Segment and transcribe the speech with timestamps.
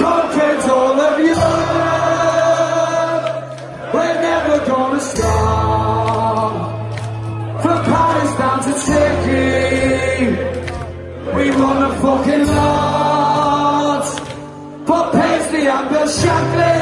[0.00, 1.18] conquered all of.
[3.94, 6.52] We're never gonna stop.
[7.62, 7.78] From
[8.38, 10.26] down to Turkey,
[11.36, 14.04] we won the fucking lot.
[14.86, 15.88] For Paisley and
[16.20, 16.76] Shankly,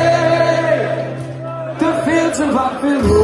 [1.78, 3.15] the fields of Anfield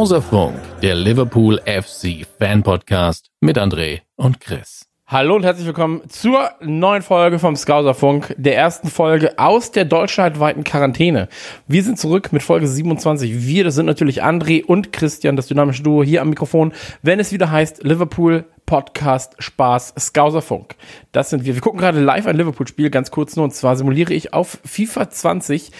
[0.00, 4.86] Skauserfunk, der Liverpool FC Fan Podcast mit André und Chris.
[5.06, 10.64] Hallo und herzlich willkommen zur neuen Folge vom Skauserfunk, der ersten Folge aus der deutschlandweiten
[10.64, 11.28] Quarantäne.
[11.66, 13.46] Wir sind zurück mit Folge 27.
[13.46, 16.72] Wir, das sind natürlich André und Christian, das dynamische Duo hier am Mikrofon,
[17.02, 20.76] wenn es wieder heißt Liverpool Podcast Spaß Skauserfunk.
[21.12, 21.54] Das sind wir.
[21.54, 25.10] Wir gucken gerade live ein Liverpool-Spiel, ganz kurz nur, und zwar simuliere ich auf FIFA
[25.10, 25.72] 20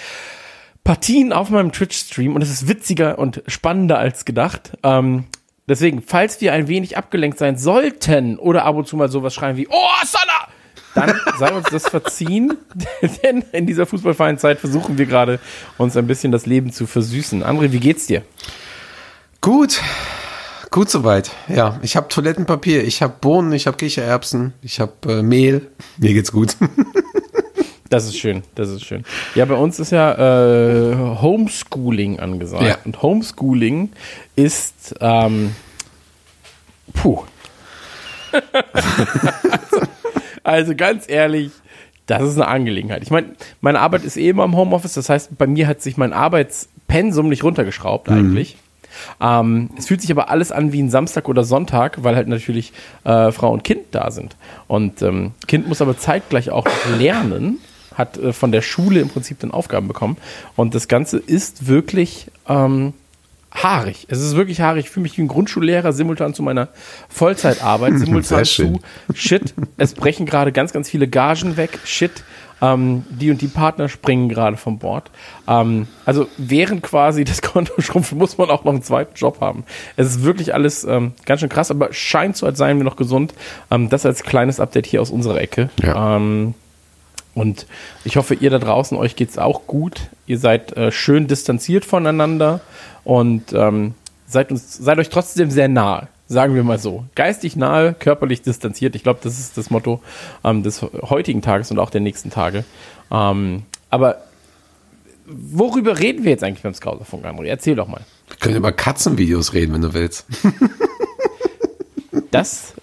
[0.90, 4.72] Partien auf meinem Twitch-Stream und es ist witziger und spannender als gedacht.
[4.82, 5.26] Ähm,
[5.68, 9.56] deswegen, falls wir ein wenig abgelenkt sein sollten oder ab und zu mal sowas schreien
[9.56, 10.48] wie Oh, Salah!
[10.96, 12.56] Dann sei uns das verziehen,
[13.22, 15.38] denn in dieser fußballfreien Zeit versuchen wir gerade,
[15.78, 17.44] uns ein bisschen das Leben zu versüßen.
[17.44, 18.24] André, wie geht's dir?
[19.40, 19.80] Gut,
[20.72, 21.30] gut soweit.
[21.46, 25.70] Ja, ich habe Toilettenpapier, ich habe Bohnen, ich habe Kichererbsen, ich habe äh, Mehl.
[25.98, 26.56] Mir geht's gut.
[27.90, 29.04] Das ist schön, das ist schön.
[29.34, 32.62] Ja, bei uns ist ja äh, Homeschooling angesagt.
[32.62, 32.78] Ja.
[32.84, 33.90] Und Homeschooling
[34.36, 35.56] ist, ähm,
[36.94, 37.24] puh.
[38.72, 39.80] also,
[40.44, 41.50] also ganz ehrlich,
[42.06, 43.02] das ist eine Angelegenheit.
[43.02, 45.96] Ich meine, meine Arbeit ist eh immer im Homeoffice, das heißt, bei mir hat sich
[45.96, 48.56] mein Arbeitspensum nicht runtergeschraubt eigentlich.
[49.20, 52.72] Ähm, es fühlt sich aber alles an wie ein Samstag oder Sonntag, weil halt natürlich
[53.02, 54.36] äh, Frau und Kind da sind.
[54.68, 56.66] Und ähm, Kind muss aber zeitgleich auch
[56.98, 57.58] lernen,
[58.00, 60.16] hat äh, von der Schule im Prinzip dann Aufgaben bekommen.
[60.56, 62.94] Und das Ganze ist wirklich ähm,
[63.52, 64.06] haarig.
[64.08, 64.86] Es ist wirklich haarig.
[64.86, 66.68] Ich fühle mich wie ein Grundschullehrer simultan zu meiner
[67.08, 68.80] Vollzeitarbeit, simultan zu
[69.14, 69.54] Shit.
[69.76, 71.78] Es brechen gerade ganz, ganz viele Gagen weg.
[71.84, 72.24] Shit.
[72.62, 75.10] Ähm, die und die Partner springen gerade vom Bord.
[75.48, 79.64] Ähm, also während quasi das Konto schrumpft, muss man auch noch einen zweiten Job haben.
[79.96, 82.96] Es ist wirklich alles ähm, ganz schön krass, aber scheint so, als seien wir noch
[82.96, 83.32] gesund.
[83.70, 85.70] Ähm, das als kleines Update hier aus unserer Ecke.
[85.82, 86.16] Ja.
[87.40, 87.66] Und
[88.04, 90.10] ich hoffe, ihr da draußen, euch geht's auch gut.
[90.26, 92.60] Ihr seid äh, schön distanziert voneinander
[93.02, 93.94] und ähm,
[94.26, 96.08] seid, uns, seid euch trotzdem sehr nahe.
[96.28, 97.06] Sagen wir mal so.
[97.14, 98.94] Geistig nahe, körperlich distanziert.
[98.94, 100.02] Ich glaube, das ist das Motto
[100.44, 102.64] ähm, des heutigen Tages und auch der nächsten Tage.
[103.10, 104.18] Ähm, aber
[105.26, 107.46] worüber reden wir jetzt eigentlich beim Scouserfunk, André?
[107.46, 108.02] Erzähl doch mal.
[108.28, 110.26] Wir können über Katzenvideos reden, wenn du willst.
[112.30, 112.74] Das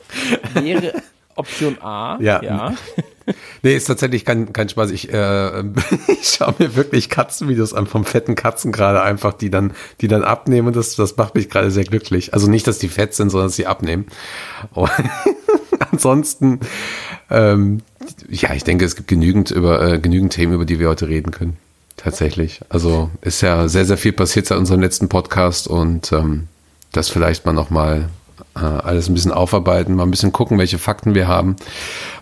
[0.56, 0.94] wäre
[1.36, 2.18] Option A.
[2.20, 2.74] Ja.
[3.64, 4.92] Nee, ist tatsächlich kein, kein Spaß.
[4.92, 5.60] Ich, äh,
[6.08, 10.24] ich schaue mir wirklich Katzenvideos an vom fetten Katzen gerade einfach, die dann, die dann
[10.24, 10.74] abnehmen.
[10.74, 12.34] Das, das macht mich gerade sehr glücklich.
[12.34, 14.08] Also nicht, dass die fett sind, sondern dass sie abnehmen.
[14.72, 14.92] Und
[15.92, 16.60] ansonsten,
[17.30, 17.82] ähm,
[18.30, 21.32] ja, ich denke, es gibt genügend über äh, genügend Themen, über die wir heute reden
[21.32, 21.58] können.
[21.98, 22.62] Tatsächlich.
[22.70, 26.48] Also ist ja sehr, sehr viel passiert seit unserem letzten Podcast und ähm,
[26.92, 28.27] das vielleicht mal noch mal äh,
[28.64, 31.56] alles ein bisschen aufarbeiten, mal ein bisschen gucken, welche Fakten wir haben,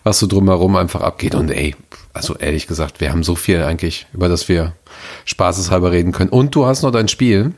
[0.04, 1.36] was so drumherum einfach abgeht.
[1.36, 1.76] Und ey,
[2.14, 4.74] also ehrlich gesagt, wir haben so viel eigentlich, über das wir
[5.26, 6.30] spaßeshalber reden können.
[6.30, 7.54] Und du hast noch dein Spiel.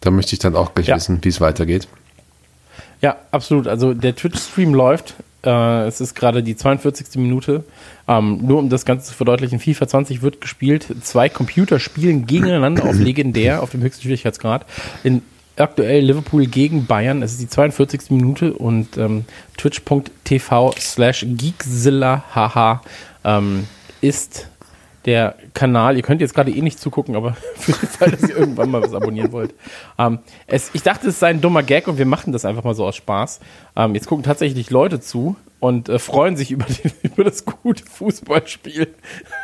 [0.00, 0.96] Da möchte ich dann auch gleich Ja.
[0.96, 1.88] wissen, wie es weitergeht.
[3.00, 3.66] Ja, absolut.
[3.68, 5.14] Also der Twitch-Stream läuft.
[5.44, 7.16] Äh, es ist gerade die 42.
[7.20, 7.64] Minute.
[8.08, 10.86] Ähm, nur um das Ganze zu verdeutlichen, FIFA 20 wird gespielt.
[11.02, 14.66] Zwei Computer spielen gegeneinander auf legendär, auf dem höchsten Schwierigkeitsgrad.
[15.04, 15.22] In
[15.60, 17.22] aktuell Liverpool gegen Bayern.
[17.22, 18.10] Es ist die 42.
[18.10, 19.24] Minute und ähm,
[19.56, 22.82] twitch.tv slash geekzilla haha
[23.24, 23.66] ähm,
[24.00, 24.48] ist
[25.04, 25.96] der Kanal.
[25.96, 28.82] Ihr könnt jetzt gerade eh nicht zugucken, aber für den Fall, dass ihr irgendwann mal
[28.82, 29.54] was abonnieren wollt.
[29.98, 32.74] Ähm, es, ich dachte, es sei ein dummer Gag und wir machen das einfach mal
[32.74, 33.40] so aus Spaß.
[33.76, 37.84] Ähm, jetzt gucken tatsächlich Leute zu und äh, freuen sich über, die, über das gute
[37.84, 38.88] Fußballspiel.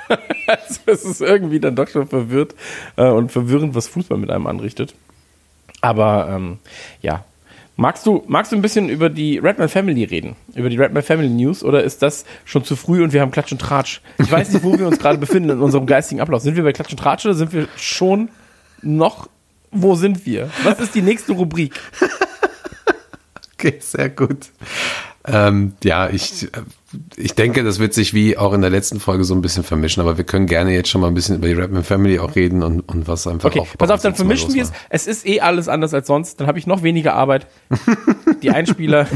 [0.47, 2.55] also es ist irgendwie dann doch schon verwirrt
[2.97, 4.94] äh, und verwirrend, was Fußball mit einem anrichtet.
[5.85, 6.59] Aber ähm,
[7.03, 7.25] ja.
[7.77, 10.35] Magst du, magst du ein bisschen über die Redman Family reden?
[10.55, 11.63] Über die Redman Family News?
[11.63, 14.01] Oder ist das schon zu früh und wir haben Klatsch und Tratsch?
[14.19, 16.41] Ich weiß nicht, wo wir uns gerade befinden in unserem geistigen Ablauf.
[16.41, 18.31] Sind wir bei Klatsch und Tratsch oder sind wir schon
[18.81, 19.29] noch,
[19.73, 20.49] wo sind wir?
[20.63, 21.75] Was ist die nächste Rubrik?
[23.57, 24.51] Okay, sehr gut.
[25.26, 26.49] Ähm, ja, ich, äh,
[27.17, 30.00] ich denke, das wird sich wie auch in der letzten Folge so ein bisschen vermischen,
[30.03, 32.62] aber wir können gerne jetzt schon mal ein bisschen über die Rapman Family auch reden
[32.62, 34.73] und, und was einfach Okay, pass auf, dann vermischen wir es.
[34.91, 36.41] Es ist eh alles anders als sonst.
[36.41, 37.47] Dann habe ich noch weniger Arbeit.
[38.43, 39.06] Die Einspieler,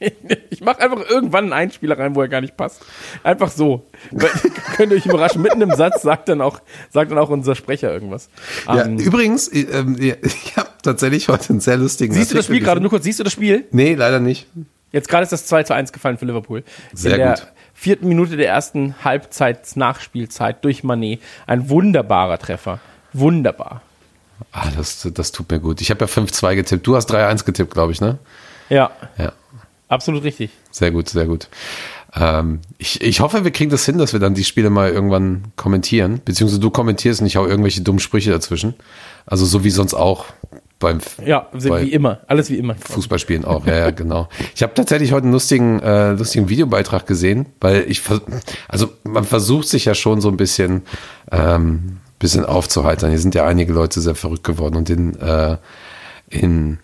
[0.50, 2.82] Ich mache einfach irgendwann einen Einspieler rein, wo er gar nicht passt.
[3.22, 3.86] Einfach so.
[4.76, 5.42] Könnt ihr euch überraschen.
[5.42, 6.60] Mitten im Satz sagt dann auch,
[6.90, 8.28] sagt dann auch unser Sprecher irgendwas.
[8.66, 12.36] Ja, Ähm, übrigens, äh, ähm, ja, ich habe tatsächlich heute einen sehr lustigen siehst du
[12.36, 12.80] das Spiel Artikel gerade?
[12.80, 13.66] Nur kurz, siehst du das Spiel?
[13.70, 14.46] Nee, leider nicht.
[14.92, 16.62] Jetzt gerade ist das 2 zu 1 gefallen für Liverpool.
[16.92, 17.46] Sehr In der gut.
[17.74, 21.20] vierten Minute der ersten Halbzeit-Nachspielzeit durch Manet.
[21.46, 22.80] Ein wunderbarer Treffer.
[23.12, 23.82] Wunderbar.
[24.52, 25.80] Ah, das, das tut mir gut.
[25.80, 26.86] Ich habe ja 5-2 getippt.
[26.86, 28.18] Du hast 3-1 getippt, glaube ich, ne?
[28.68, 29.32] Ja, Ja.
[29.88, 30.50] absolut richtig.
[30.70, 31.48] Sehr gut, sehr gut.
[32.14, 35.44] Ähm, ich, ich hoffe, wir kriegen das hin, dass wir dann die Spiele mal irgendwann
[35.56, 36.20] kommentieren.
[36.24, 38.74] Beziehungsweise du kommentierst und ich hau irgendwelche dummen Sprüche dazwischen.
[39.26, 40.26] Also so wie sonst auch
[40.78, 42.20] beim Ja, wie bei immer.
[42.26, 42.74] Alles wie immer.
[42.74, 43.66] Fußballspielen auch.
[43.66, 44.28] Ja, ja, genau.
[44.54, 48.02] Ich habe tatsächlich heute einen lustigen, äh, lustigen Videobeitrag gesehen, weil ich,
[48.68, 50.82] also man versucht sich ja schon so ein bisschen,
[51.32, 53.10] ähm, bisschen aufzuheitern.
[53.10, 55.56] Hier sind ja einige Leute sehr verrückt geworden und in, äh,
[56.28, 56.78] in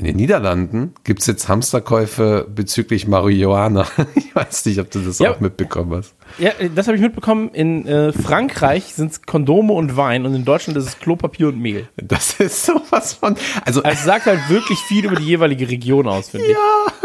[0.00, 3.86] in den Niederlanden gibt's jetzt Hamsterkäufe bezüglich Marihuana.
[4.14, 5.32] Ich weiß nicht, ob du das Ja.
[5.32, 6.14] auch mitbekommen hast.
[6.38, 7.50] Ja, das habe ich mitbekommen.
[7.52, 11.58] In äh, Frankreich sind es Kondome und Wein und in Deutschland ist es Klopapier und
[11.60, 11.88] Mehl.
[11.96, 13.34] Das ist sowas von.
[13.64, 16.56] Also, Also es sagt halt wirklich viel über die jeweilige Region aus, finde ich.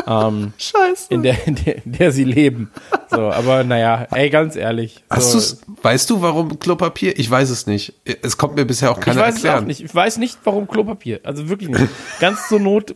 [0.07, 1.07] Ähm, scheiße.
[1.09, 2.71] in, der, in, der, in der sie leben.
[3.09, 5.03] So, aber naja, ey, ganz ehrlich.
[5.09, 7.17] Hast so, du's, weißt du, warum Klopapier?
[7.17, 7.93] Ich weiß es nicht.
[8.21, 9.55] Es kommt mir bisher auch Ich keiner weiß erklären.
[9.55, 9.81] es auch nicht.
[9.81, 11.21] Ich weiß nicht, warum Klopapier.
[11.23, 11.87] Also wirklich nicht.
[12.19, 12.93] Ganz zur Not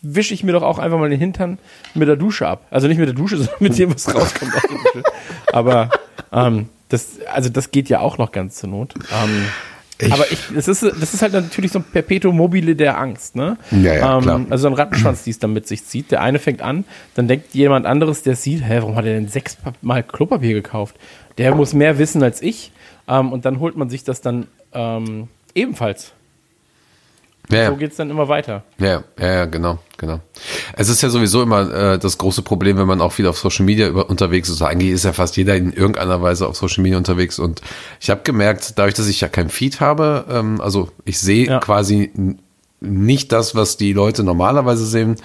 [0.00, 1.58] wische ich mir doch auch einfach mal den Hintern
[1.94, 2.64] mit der Dusche ab.
[2.70, 5.02] Also nicht mit der Dusche, sondern mit dem, was rauskommt aus der Dusche.
[5.52, 5.90] Aber
[6.32, 8.94] ähm, das, also das geht ja auch noch ganz zur Not.
[8.96, 9.46] Ähm,
[10.10, 13.56] aber ich, das ist, das ist halt natürlich so ein Perpetuum mobile der Angst, ne?
[13.70, 14.46] Ja, ja, klar.
[14.50, 16.10] Also ein Rattenschwanz, die es dann mit sich zieht.
[16.10, 16.84] Der eine fängt an,
[17.14, 20.96] dann denkt jemand anderes, der sieht, hä, warum hat er denn sechsmal Klopapier gekauft?
[21.38, 22.72] Der muss mehr wissen als ich.
[23.08, 26.12] Ähm, und dann holt man sich das dann ähm, ebenfalls.
[27.50, 28.62] Ja, So geht's dann immer weiter.
[28.78, 30.20] Ja, ja, ja, genau, genau.
[30.74, 33.64] Es ist ja sowieso immer äh, das große Problem, wenn man auch viel auf Social
[33.66, 34.62] Media über, unterwegs ist.
[34.62, 37.38] Eigentlich ist ja fast jeder in irgendeiner Weise auf Social Media unterwegs.
[37.38, 37.60] Und
[38.00, 41.58] ich habe gemerkt, dadurch, dass ich ja kein Feed habe, ähm, also ich sehe Ja.
[41.58, 42.12] quasi
[42.80, 45.16] nicht das, was die Leute normalerweise sehen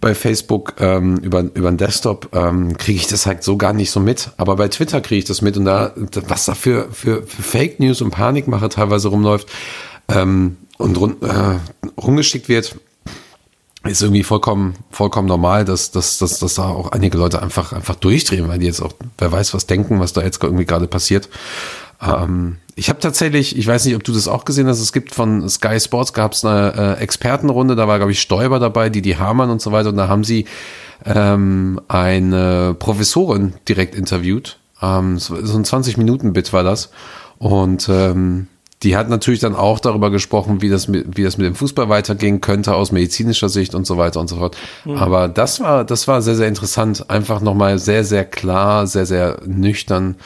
[0.00, 3.90] bei Facebook ähm, über, über den Desktop, ähm, kriege ich das halt so gar nicht
[3.92, 4.30] so mit.
[4.36, 5.92] Aber bei Twitter kriege ich das mit und da,
[6.26, 9.48] was da für, für, für Fake News und Panikmache teilweise rumläuft
[10.08, 11.58] ähm, und run, äh,
[12.00, 12.76] rumgeschickt wird,
[13.84, 17.96] ist irgendwie vollkommen, vollkommen normal, dass, dass, dass, dass da auch einige Leute einfach, einfach
[17.96, 21.28] durchdrehen, weil die jetzt auch, wer weiß, was denken, was da jetzt irgendwie gerade passiert.
[22.00, 25.14] Ähm, ich habe tatsächlich, ich weiß nicht, ob du das auch gesehen hast, es gibt
[25.14, 29.02] von Sky Sports gab es eine äh, Expertenrunde, da war, glaube ich, Stoiber dabei, die
[29.02, 30.46] die Hamann und so weiter, und da haben sie
[31.04, 34.58] ähm, eine Professorin direkt interviewt.
[34.80, 36.90] Ähm, so so ein 20-Minuten-Bit war das.
[37.38, 38.46] Und ähm,
[38.82, 41.88] die hat natürlich dann auch darüber gesprochen, wie das mit, wie das mit dem Fußball
[41.88, 44.56] weitergehen könnte aus medizinischer Sicht und so weiter und so fort.
[44.96, 47.08] Aber das war, das war sehr, sehr interessant.
[47.08, 50.16] Einfach nochmal sehr, sehr klar, sehr, sehr nüchtern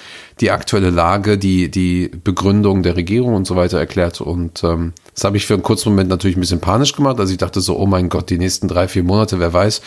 [0.41, 4.21] die aktuelle Lage, die, die Begründung der Regierung und so weiter erklärt.
[4.21, 7.19] Und ähm, das habe ich für einen kurzen Moment natürlich ein bisschen panisch gemacht.
[7.21, 9.83] Also ich dachte so, oh mein Gott, die nächsten drei, vier Monate, wer weiß.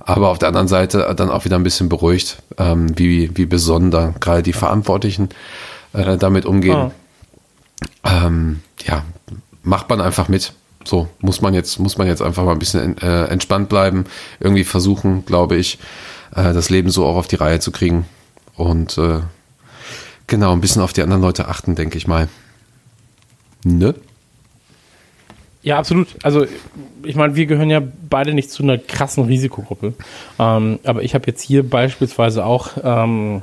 [0.00, 4.14] Aber auf der anderen Seite dann auch wieder ein bisschen beruhigt, ähm, wie, wie besonder
[4.20, 5.30] gerade die Verantwortlichen
[5.92, 6.90] äh, damit umgehen Ah.
[8.04, 9.04] Ähm, ja,
[9.62, 10.52] macht man einfach mit.
[10.84, 14.04] So muss man jetzt, muss man jetzt einfach mal ein bisschen äh, entspannt bleiben,
[14.38, 15.78] irgendwie versuchen, glaube ich,
[16.34, 18.04] äh, das Leben so auch auf die Reihe zu kriegen
[18.54, 19.20] und äh,
[20.26, 22.28] genau ein bisschen auf die anderen Leute achten, denke ich mal.
[23.64, 23.94] Ne?
[25.62, 26.08] Ja, absolut.
[26.22, 26.46] Also,
[27.02, 29.94] ich meine, wir gehören ja beide nicht zu einer krassen Risikogruppe.
[30.38, 33.40] Ähm, aber ich habe jetzt hier beispielsweise auch ähm,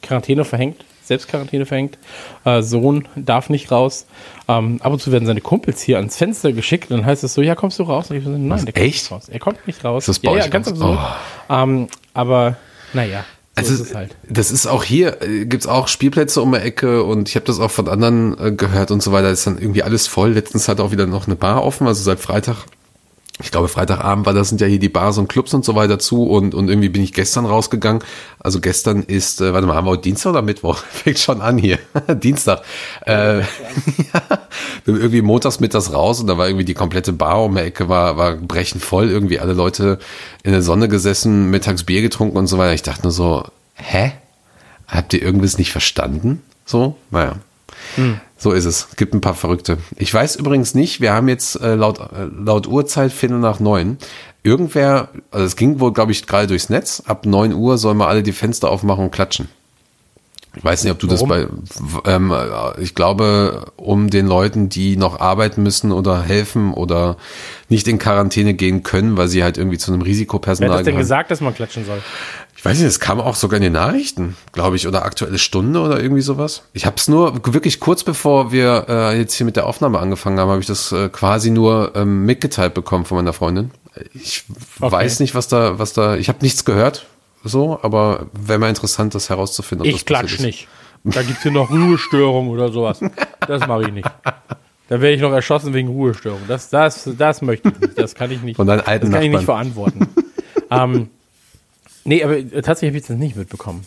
[0.00, 1.98] Quarantäne verhängt, Selbstquarantäne verhängt.
[2.44, 4.06] Äh, Sohn darf nicht raus.
[4.48, 6.90] Ähm, ab und zu werden seine Kumpels hier ans Fenster geschickt.
[6.90, 8.10] Dann heißt es so, ja, kommst du raus?
[8.10, 8.94] Und ich so, nein, der kommt echt?
[8.94, 9.28] nicht raus.
[9.28, 10.04] Er kommt nicht raus.
[10.04, 10.98] Ist das bei ja, euch ja, ganz absurd.
[11.48, 11.54] Oh.
[11.54, 12.56] Ähm, aber,
[12.92, 14.16] naja, so Also, ist es halt.
[14.28, 17.60] das ist auch hier, äh, gibt's auch Spielplätze um die Ecke und ich habe das
[17.60, 19.30] auch von anderen äh, gehört und so weiter.
[19.30, 20.32] Ist dann irgendwie alles voll.
[20.32, 22.64] Letztens hat auch wieder noch eine Bar offen, also seit Freitag.
[23.40, 25.98] Ich glaube, Freitagabend war das, sind ja hier die Bars und Clubs und so weiter
[25.98, 28.04] zu und, und irgendwie bin ich gestern rausgegangen.
[28.38, 30.76] Also gestern ist, äh, warte mal, haben wir Dienstag oder Mittwoch?
[30.90, 31.78] Fängt schon an hier.
[32.08, 32.62] Dienstag.
[33.06, 33.44] Äh, ja,
[34.84, 37.88] bin irgendwie montags mittags raus und da war irgendwie die komplette Bar um die Ecke,
[37.88, 39.08] war, war brechend voll.
[39.08, 39.98] Irgendwie alle Leute
[40.42, 42.74] in der Sonne gesessen, mittags Bier getrunken und so weiter.
[42.74, 44.12] Ich dachte nur so, hä?
[44.86, 46.42] Habt ihr irgendwas nicht verstanden?
[46.66, 47.36] So, naja.
[48.36, 48.88] So ist es.
[48.96, 49.78] Gibt ein paar Verrückte.
[49.96, 53.98] Ich weiß übrigens nicht, wir haben jetzt äh, laut, äh, laut Uhrzeit Viertel nach neun.
[54.42, 57.02] Irgendwer, also es ging wohl, glaube ich, gerade durchs Netz.
[57.06, 59.48] Ab neun Uhr sollen wir alle die Fenster aufmachen und klatschen.
[60.54, 61.28] Ich weiß nicht, ob du Warum?
[61.30, 61.48] das
[62.04, 67.16] bei, ähm, äh, ich glaube, um den Leuten, die noch arbeiten müssen oder helfen oder
[67.70, 70.84] nicht in Quarantäne gehen können, weil sie halt irgendwie zu einem Wer Risikopersonal hat das
[70.84, 71.02] denn gehören.
[71.04, 72.02] gesagt, dass man klatschen soll?
[72.54, 75.80] Ich weiß nicht, es kam auch sogar in den Nachrichten, glaube ich, oder aktuelle Stunde
[75.80, 76.62] oder irgendwie sowas.
[76.74, 80.38] Ich habe es nur wirklich kurz bevor wir äh, jetzt hier mit der Aufnahme angefangen
[80.38, 83.70] haben, habe ich das äh, quasi nur ähm, mitgeteilt bekommen von meiner Freundin.
[84.14, 84.44] Ich
[84.80, 84.92] Okay.
[84.92, 86.16] weiß nicht, was da, was da.
[86.16, 87.06] Ich habe nichts gehört,
[87.44, 89.86] so, aber wäre mal interessant, das herauszufinden.
[89.86, 90.68] ob das Ich klatsch nicht.
[91.04, 93.00] Da gibt's hier noch Ruhestörung oder sowas.
[93.46, 94.08] Das mache ich nicht.
[94.88, 96.40] Dann werde ich noch erschossen wegen Ruhestörung.
[96.46, 97.98] Das, das, das möchte ich nicht.
[97.98, 98.56] Das kann ich nicht.
[98.56, 100.08] Von deinen alten das kann ich nicht verantworten.
[100.70, 101.08] ähm,
[102.04, 103.84] nee, aber tatsächlich habe ich das nicht mitbekommen.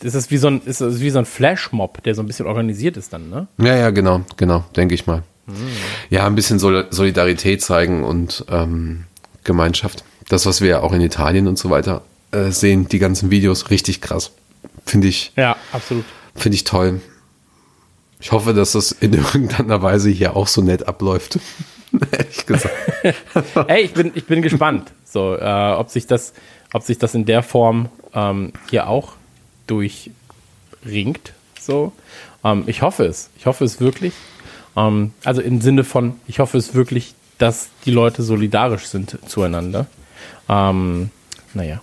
[0.00, 2.96] Das ist wie so ein, ist wie so ein Flashmob, der so ein bisschen organisiert
[2.96, 3.48] ist dann, ne?
[3.58, 5.22] Ja, ja, genau, genau, denke ich mal.
[6.10, 9.04] Ja, ein bisschen Sol Solidarität zeigen und ähm,
[9.44, 10.04] Gemeinschaft.
[10.28, 12.02] Das, was wir ja auch in Italien und so weiter
[12.32, 14.32] äh, sehen, die ganzen Videos, richtig krass.
[14.84, 16.04] Finde ich, Ja, absolut.
[16.34, 17.00] finde ich toll.
[18.20, 21.38] Ich hoffe, dass das in irgendeiner Weise hier auch so nett abläuft.
[22.12, 22.74] Ehrlich gesagt.
[23.68, 26.32] Ey, ich bin, ich bin gespannt, so, äh, ob sich das,
[26.72, 29.12] ob sich das in der Form ähm, hier auch
[29.66, 31.32] durchringt.
[31.60, 31.92] So,
[32.44, 33.30] ähm, ich hoffe es.
[33.38, 34.12] Ich hoffe es wirklich.
[34.76, 39.86] Ähm, also im Sinne von, ich hoffe es wirklich, dass die Leute solidarisch sind zueinander.
[40.48, 41.10] Ähm,
[41.54, 41.80] naja,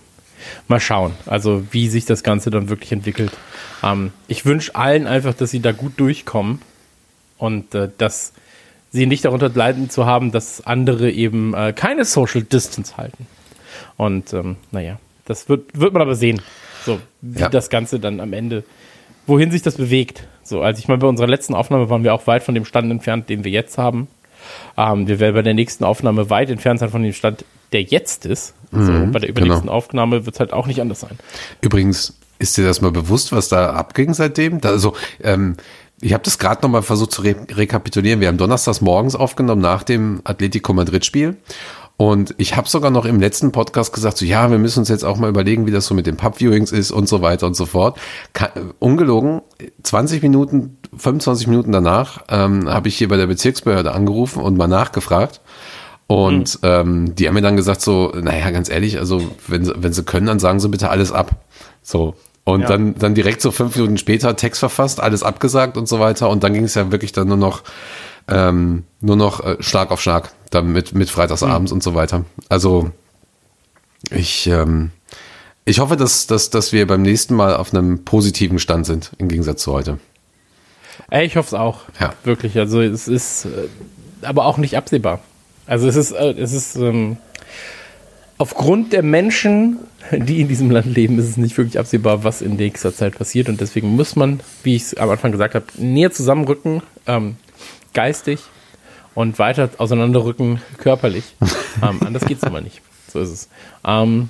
[0.68, 1.12] mal schauen.
[1.26, 3.32] Also wie sich das Ganze dann wirklich entwickelt.
[3.82, 6.60] Ähm, ich wünsche allen einfach, dass sie da gut durchkommen
[7.38, 8.32] und äh, dass
[8.90, 13.26] sie nicht darunter leiden zu haben, dass andere eben äh, keine Social Distance halten.
[13.96, 16.40] Und ähm, naja, das wird, wird man aber sehen,
[16.84, 17.48] so wie Ja.
[17.48, 18.62] das Ganze dann am Ende,
[19.26, 20.26] wohin sich das bewegt.
[20.42, 22.90] So, als ich mal bei unserer letzten Aufnahme waren wir auch weit von dem Stand
[22.90, 24.06] entfernt, den wir jetzt haben.
[24.76, 28.24] Ähm, wir werden bei der nächsten Aufnahme weit entfernt sein von dem Stand, der jetzt
[28.24, 28.54] ist.
[28.72, 28.80] So,
[29.12, 29.72] bei der übernächsten genau.
[29.72, 31.16] Aufnahme wird es halt auch nicht anders sein.
[31.60, 34.60] Übrigens, ist dir das mal bewusst, was da abging seitdem?
[34.60, 35.56] Da, also, ähm,
[36.00, 38.20] ich habe das gerade nochmal versucht zu re rekapitulieren.
[38.20, 41.36] Wir haben donnerstags morgens aufgenommen nach dem Atletico Madrid-Spiel.
[41.96, 45.04] Und ich habe sogar noch im letzten Podcast gesagt, so ja, wir müssen uns jetzt
[45.04, 47.66] auch mal überlegen, wie das so mit den Pub-Viewings ist und so weiter und so
[47.66, 47.98] fort.
[48.32, 48.50] Ka
[48.80, 49.42] ungelogen,
[49.84, 54.66] 20 Minuten, 25 Minuten danach ähm, habe ich hier bei der Bezirksbehörde angerufen und mal
[54.66, 55.40] nachgefragt.
[56.06, 59.92] Und ähm, die haben mir dann gesagt so, naja, ganz ehrlich, also wenn sie, wenn
[59.92, 61.36] sie können, dann sagen sie bitte alles ab.
[61.82, 62.14] So.
[62.44, 62.68] Und Ja.
[62.68, 66.28] dann, dann direkt so fünf Minuten später Text verfasst, alles abgesagt und so weiter.
[66.28, 67.62] Und dann ging es ja wirklich dann nur noch,
[68.28, 72.26] ähm, nur noch äh, Schlag auf Schlag, dann mit, mit freitagsabends und so weiter.
[72.50, 72.90] Also
[74.10, 74.90] ich, ähm,
[75.64, 79.28] ich hoffe, dass, dass, dass wir beim nächsten Mal auf einem positiven Stand sind, im
[79.28, 79.98] Gegensatz zu heute.
[81.10, 81.80] Ey, ich hoffe es auch.
[81.98, 82.12] Ja.
[82.24, 82.58] Wirklich.
[82.58, 83.68] Also es ist äh,
[84.22, 85.20] aber auch nicht absehbar.
[85.66, 87.16] Also es ist, äh, es ist ähm,
[88.38, 89.78] aufgrund der Menschen,
[90.10, 93.48] die in diesem Land leben, ist es nicht wirklich absehbar, was in nächster Zeit passiert.
[93.48, 97.36] Und deswegen muss man, wie ich es am Anfang gesagt habe, näher zusammenrücken, ähm,
[97.92, 98.40] geistig
[99.14, 101.36] und weiter auseinanderrücken körperlich.
[101.82, 102.82] ähm, anders geht's aber nicht.
[103.10, 103.48] So ist es.
[103.84, 104.28] Ähm,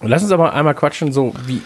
[0.00, 1.62] lass uns aber einmal quatschen, so wie,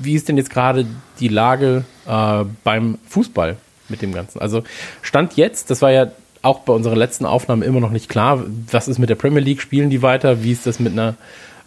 [0.00, 0.86] wie ist denn jetzt gerade
[1.20, 3.56] die Lage äh, beim Fußball
[3.88, 4.40] mit dem Ganzen?
[4.40, 4.64] Also
[5.00, 6.10] Stand jetzt, das war ja
[6.42, 9.60] auch bei unserer letzten Aufnahme immer noch nicht klar, was ist mit der Premier League,
[9.60, 11.14] spielen die weiter, wie ist das mit einer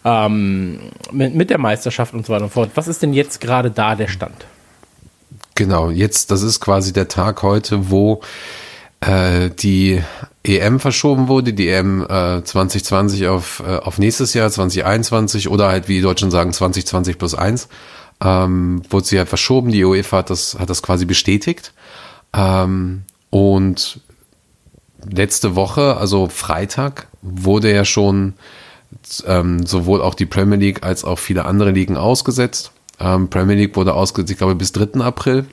[0.04, 0.80] ähm,
[1.12, 2.70] mit, mit der Meisterschaft und so weiter und fort.
[2.74, 4.46] Was ist denn jetzt gerade da der Stand?
[5.54, 8.22] Genau, jetzt, das ist quasi der Tag heute, wo
[9.00, 10.02] äh, die
[10.44, 15.88] EM verschoben wurde, die EM äh, 2020 auf, äh, auf nächstes Jahr, 2021 oder halt,
[15.88, 17.68] wie die Deutschen sagen, 2020 plus eins
[18.22, 19.70] ähm, wurde sie halt verschoben.
[19.70, 21.72] Die UEFA hat das, hat das quasi bestätigt.
[22.32, 24.00] Ähm, und
[25.08, 28.34] letzte Woche, also Freitag, wurde ja schon
[29.26, 32.72] ähm, sowohl auch die Premier League als auch viele andere Ligen ausgesetzt.
[33.00, 35.00] Ähm, Premier League wurde ausgesetzt, ich glaube, bis 3.
[35.00, 35.46] April.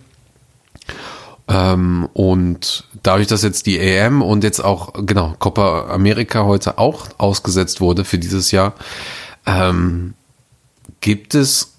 [1.48, 7.08] Ähm, und dadurch, dass jetzt die EM und jetzt auch, genau, Copa America heute auch
[7.18, 8.74] ausgesetzt wurde für dieses Jahr,
[9.46, 10.14] ähm,
[11.02, 11.74] gibt es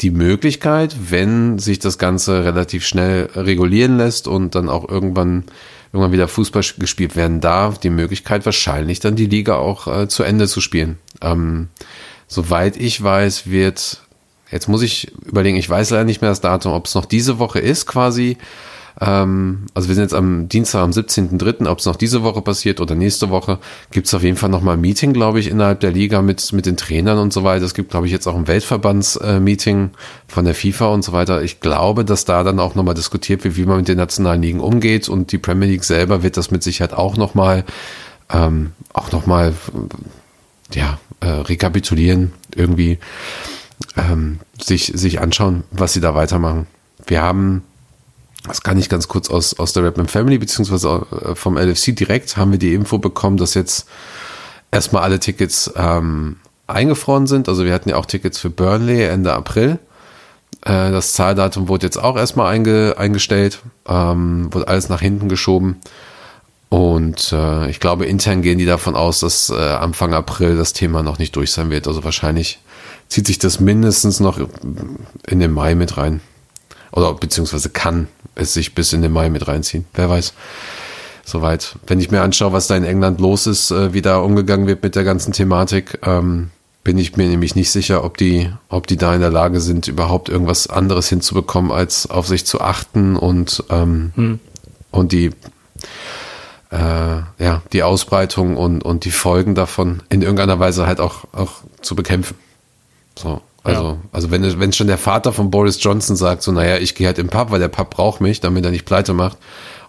[0.00, 5.44] die Möglichkeit, wenn sich das Ganze relativ schnell regulieren lässt und dann auch irgendwann
[5.92, 10.22] irgendwann wieder Fußball gespielt werden darf, die Möglichkeit wahrscheinlich dann die Liga auch äh, zu
[10.22, 10.98] Ende zu spielen.
[11.20, 11.68] Ähm,
[12.28, 14.02] soweit ich weiß, wird
[14.50, 17.38] jetzt muss ich überlegen, ich weiß leider nicht mehr das Datum, ob es noch diese
[17.38, 18.36] Woche ist quasi.
[19.00, 22.80] Ähm, also wir sind jetzt am Dienstag, am 17.03., ob es noch diese Woche passiert
[22.80, 23.58] oder nächste Woche,
[23.90, 26.66] gibt es auf jeden Fall nochmal ein Meeting, glaube ich, innerhalb der Liga mit, mit
[26.66, 27.64] den Trainern und so weiter.
[27.64, 29.90] Es gibt, glaube ich, jetzt auch ein Weltverbands-Meeting
[30.28, 31.42] von der FIFA und so weiter.
[31.42, 34.60] Ich glaube, dass da dann auch nochmal diskutiert wird, wie man mit den nationalen Ligen
[34.60, 37.64] umgeht und die Premier League selber wird das mit Sicherheit auch nochmal
[38.32, 39.54] ähm, auch nochmal
[40.72, 42.98] ja, äh, rekapitulieren, irgendwie
[43.96, 46.66] ähm, sich, sich anschauen, was sie da weitermachen.
[47.06, 47.62] wir haben,
[48.46, 52.36] das kann ich ganz kurz aus, aus der Rapman Family, beziehungsweise äh, vom LFC direkt,
[52.36, 53.86] haben wir die Info bekommen, dass jetzt
[54.70, 57.48] erstmal alle Tickets ähm, eingefroren sind.
[57.48, 59.78] Also wir hatten ja auch Tickets für Burnley Ende April.
[60.62, 65.76] Äh, das Zahldatum wurde jetzt auch erstmal einge, eingestellt, ähm, wurde alles nach hinten geschoben.
[66.70, 71.02] Und äh, ich glaube, intern gehen die davon aus, dass äh, Anfang April das Thema
[71.02, 71.88] noch nicht durch sein wird.
[71.88, 72.60] Also wahrscheinlich
[73.08, 74.38] zieht sich das mindestens noch
[75.26, 76.20] in den Mai mit rein.
[76.92, 79.84] Oder beziehungsweise kann es sich bis in den Mai mit reinziehen.
[79.94, 80.34] Wer weiß.
[81.24, 81.76] Soweit.
[81.86, 84.82] Wenn ich mir anschaue, was da in England los ist, äh, wie da umgegangen wird
[84.82, 86.50] mit der ganzen Thematik, ähm,
[86.82, 89.86] bin ich mir nämlich nicht sicher, ob die, ob die da in der Lage sind,
[89.86, 94.40] überhaupt irgendwas anderes hinzubekommen, als auf sich zu achten und, ähm, hm.
[94.90, 95.30] und die,
[96.70, 96.76] äh,
[97.38, 101.94] ja, die Ausbreitung und, und die Folgen davon in irgendeiner Weise halt auch, auch zu
[101.94, 102.36] bekämpfen.
[103.16, 103.42] So.
[103.62, 103.98] Also, ja.
[104.12, 107.18] also wenn, wenn schon der Vater von Boris Johnson sagt, so, naja, ich gehe halt
[107.18, 109.36] im Pub, weil der Pub braucht mich, damit er nicht pleite macht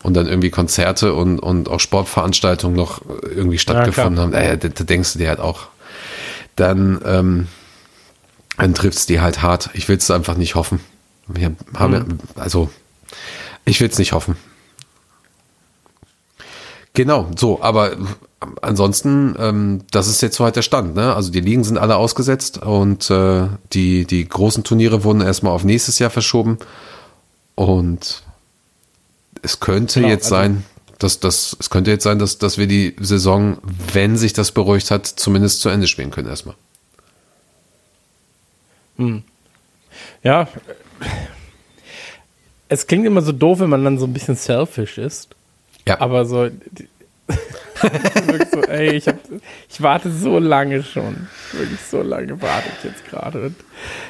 [0.03, 4.67] und dann irgendwie Konzerte und, und auch Sportveranstaltungen noch irgendwie stattgefunden ja, haben, naja, da,
[4.67, 5.67] da denkst du dir halt auch,
[6.55, 7.47] dann, ähm,
[8.57, 9.69] dann trifft es die halt hart.
[9.73, 10.81] Ich will es einfach nicht hoffen.
[11.27, 12.19] Wir haben, mhm.
[12.35, 12.69] also,
[13.63, 14.35] ich will es nicht hoffen.
[16.93, 17.95] Genau, so, aber
[18.61, 20.95] ansonsten, ähm, das ist jetzt so halt der Stand.
[20.95, 21.15] Ne?
[21.15, 25.63] Also die Ligen sind alle ausgesetzt und äh, die, die großen Turniere wurden erstmal auf
[25.63, 26.57] nächstes Jahr verschoben.
[27.55, 28.23] Und
[29.41, 30.65] es könnte genau, jetzt also sein,
[30.99, 33.57] dass das, es könnte jetzt sein, dass, dass wir die Saison,
[33.93, 36.55] wenn sich das beruhigt hat, zumindest zu Ende spielen können erstmal.
[38.97, 39.23] Hm.
[40.23, 40.47] Ja,
[42.67, 45.35] es klingt immer so doof, wenn man dann so ein bisschen selfish ist.
[45.87, 45.99] Ja.
[45.99, 46.47] Aber so,
[48.51, 49.17] so ey, ich, hab,
[49.69, 51.27] ich warte so lange schon.
[51.51, 53.53] Wirklich so lange warte ich jetzt gerade.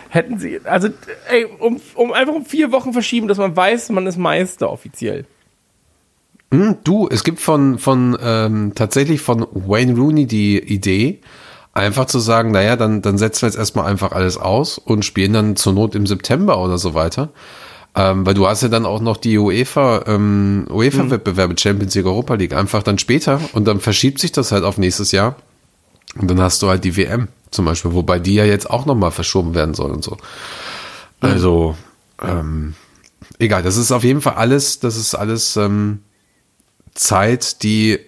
[0.10, 0.90] Hätten sie, also,
[1.30, 5.26] ey, um, um einfach um vier Wochen verschieben, dass man weiß, man ist Meister offiziell.
[6.54, 11.22] Hm, du, es gibt von, von ähm, tatsächlich von Wayne Rooney die Idee,
[11.74, 15.32] einfach zu sagen, naja, dann, dann setzen wir jetzt erstmal einfach alles aus und spielen
[15.32, 17.30] dann zur Not im September oder so weiter.
[17.94, 22.36] Ähm, weil du hast ja dann auch noch die UEFA, ähm, UEFA-Wettbewerbe, Champions League, Europa
[22.36, 25.36] League, einfach dann später und dann verschiebt sich das halt auf nächstes Jahr.
[26.16, 29.12] Und dann hast du halt die WM zum Beispiel, wobei die ja jetzt auch nochmal
[29.12, 30.18] verschoben werden soll und so.
[31.20, 31.76] Also,
[32.22, 32.76] ähm,
[33.40, 36.00] egal, das ist auf jeden Fall alles, das ist alles ähm,
[36.94, 38.00] Zeit, die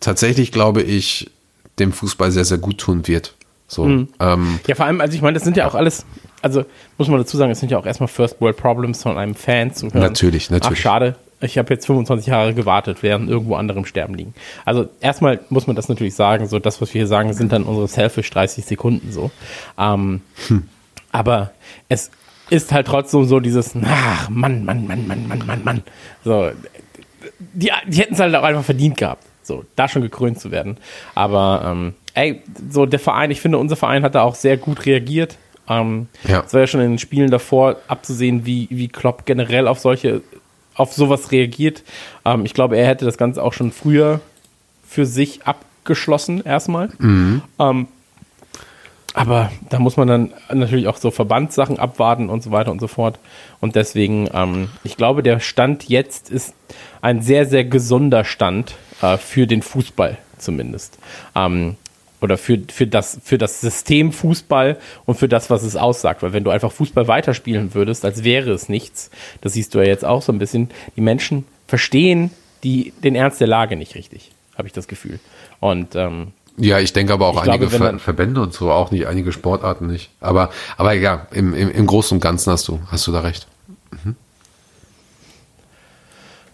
[0.00, 1.30] tatsächlich, glaube ich,
[1.78, 3.34] dem Fußball sehr, sehr gut tun wird.
[3.68, 4.08] So, mhm.
[4.18, 6.04] ähm, ja, vor allem, also ich meine, das sind ja auch alles,
[6.42, 6.64] also
[6.96, 9.72] muss man dazu sagen, es sind ja auch erstmal First World Problems von einem Fan
[9.72, 10.00] zu hören.
[10.00, 10.78] Natürlich, natürlich.
[10.78, 14.34] Ach, schade, ich habe jetzt 25 Jahre gewartet, während irgendwo andere im Sterben liegen.
[14.64, 17.62] Also erstmal muss man das natürlich sagen, so das, was wir hier sagen, sind dann
[17.62, 19.30] unsere selfish 30 Sekunden so.
[19.78, 20.68] Ähm, hm.
[21.12, 21.52] Aber
[21.88, 22.10] es
[22.50, 25.82] ist halt trotzdem so dieses, ach, Mann, Mann, Mann, Mann, Mann, Mann, Mann.
[26.24, 26.50] So,
[27.52, 30.76] die, die hätten es halt auch einfach verdient gehabt, so, da schon gekrönt zu werden.
[31.14, 34.86] Aber, ähm, ey, so der Verein, ich finde, unser Verein hat da auch sehr gut
[34.86, 35.36] reagiert.
[35.68, 36.42] Ähm, ja.
[36.46, 40.22] Es war ja schon in den Spielen davor abzusehen, wie, wie Klopp generell auf solche,
[40.74, 41.82] auf sowas reagiert.
[42.24, 44.20] Ähm, ich glaube, er hätte das Ganze auch schon früher
[44.86, 46.88] für sich abgeschlossen, erstmal.
[46.98, 47.42] Mhm.
[47.58, 47.88] Ähm,
[49.14, 52.86] aber da muss man dann natürlich auch so Verbandssachen abwarten und so weiter und so
[52.86, 53.18] fort.
[53.60, 56.54] Und deswegen, ähm, ich glaube, der Stand jetzt ist
[57.00, 60.98] ein sehr, sehr gesunder Stand äh, für den Fußball zumindest.
[61.34, 61.76] Ähm,
[62.20, 66.22] oder für, für, das, für das System Fußball und für das, was es aussagt.
[66.22, 69.86] Weil wenn du einfach Fußball weiterspielen würdest, als wäre es nichts, das siehst du ja
[69.86, 72.30] jetzt auch so ein bisschen, die Menschen verstehen
[72.64, 75.20] die, den Ernst der Lage nicht richtig, habe ich das Gefühl.
[75.60, 79.06] Und ähm, ja, ich denke aber auch einige glaube, Ver Verbände und so auch nicht,
[79.06, 80.10] einige Sportarten nicht.
[80.20, 83.46] Aber, aber ja, im, im, im Großen und Ganzen hast du, hast du da recht.
[84.04, 84.16] Mhm.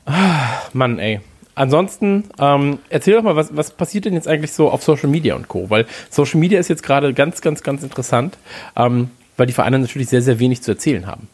[0.05, 1.20] Ah, Mann, ey.
[1.54, 5.34] Ansonsten, ähm, erzähl doch mal, was, was passiert denn jetzt eigentlich so auf Social Media
[5.34, 5.70] und Co.?
[5.70, 8.38] Weil Social Media ist jetzt gerade ganz, ganz, ganz interessant,
[8.76, 11.28] ähm, weil die Vereine natürlich sehr, sehr wenig zu erzählen haben.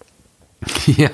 [0.86, 1.10] Ja,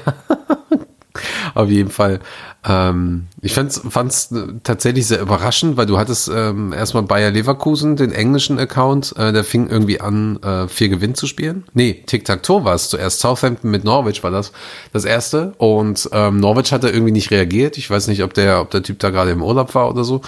[1.55, 2.21] auf jeden Fall.
[2.69, 8.11] Ähm, ich fand es tatsächlich sehr überraschend, weil du hattest ähm, erstmal Bayer Leverkusen, den
[8.11, 11.65] englischen Account, äh, der fing irgendwie an, äh, vier Gewinn zu spielen.
[11.75, 13.21] Nee, Tic-Tac-Toe war es zuerst.
[13.21, 14.53] Southampton mit Norwich war das
[14.93, 15.55] das erste.
[15.59, 17.79] Und ähm, Norwich hat da irgendwie nicht reagiert.
[17.79, 20.23] Ich weiß nicht, ob der, ob der Typ da gerade im Urlaub war oder so.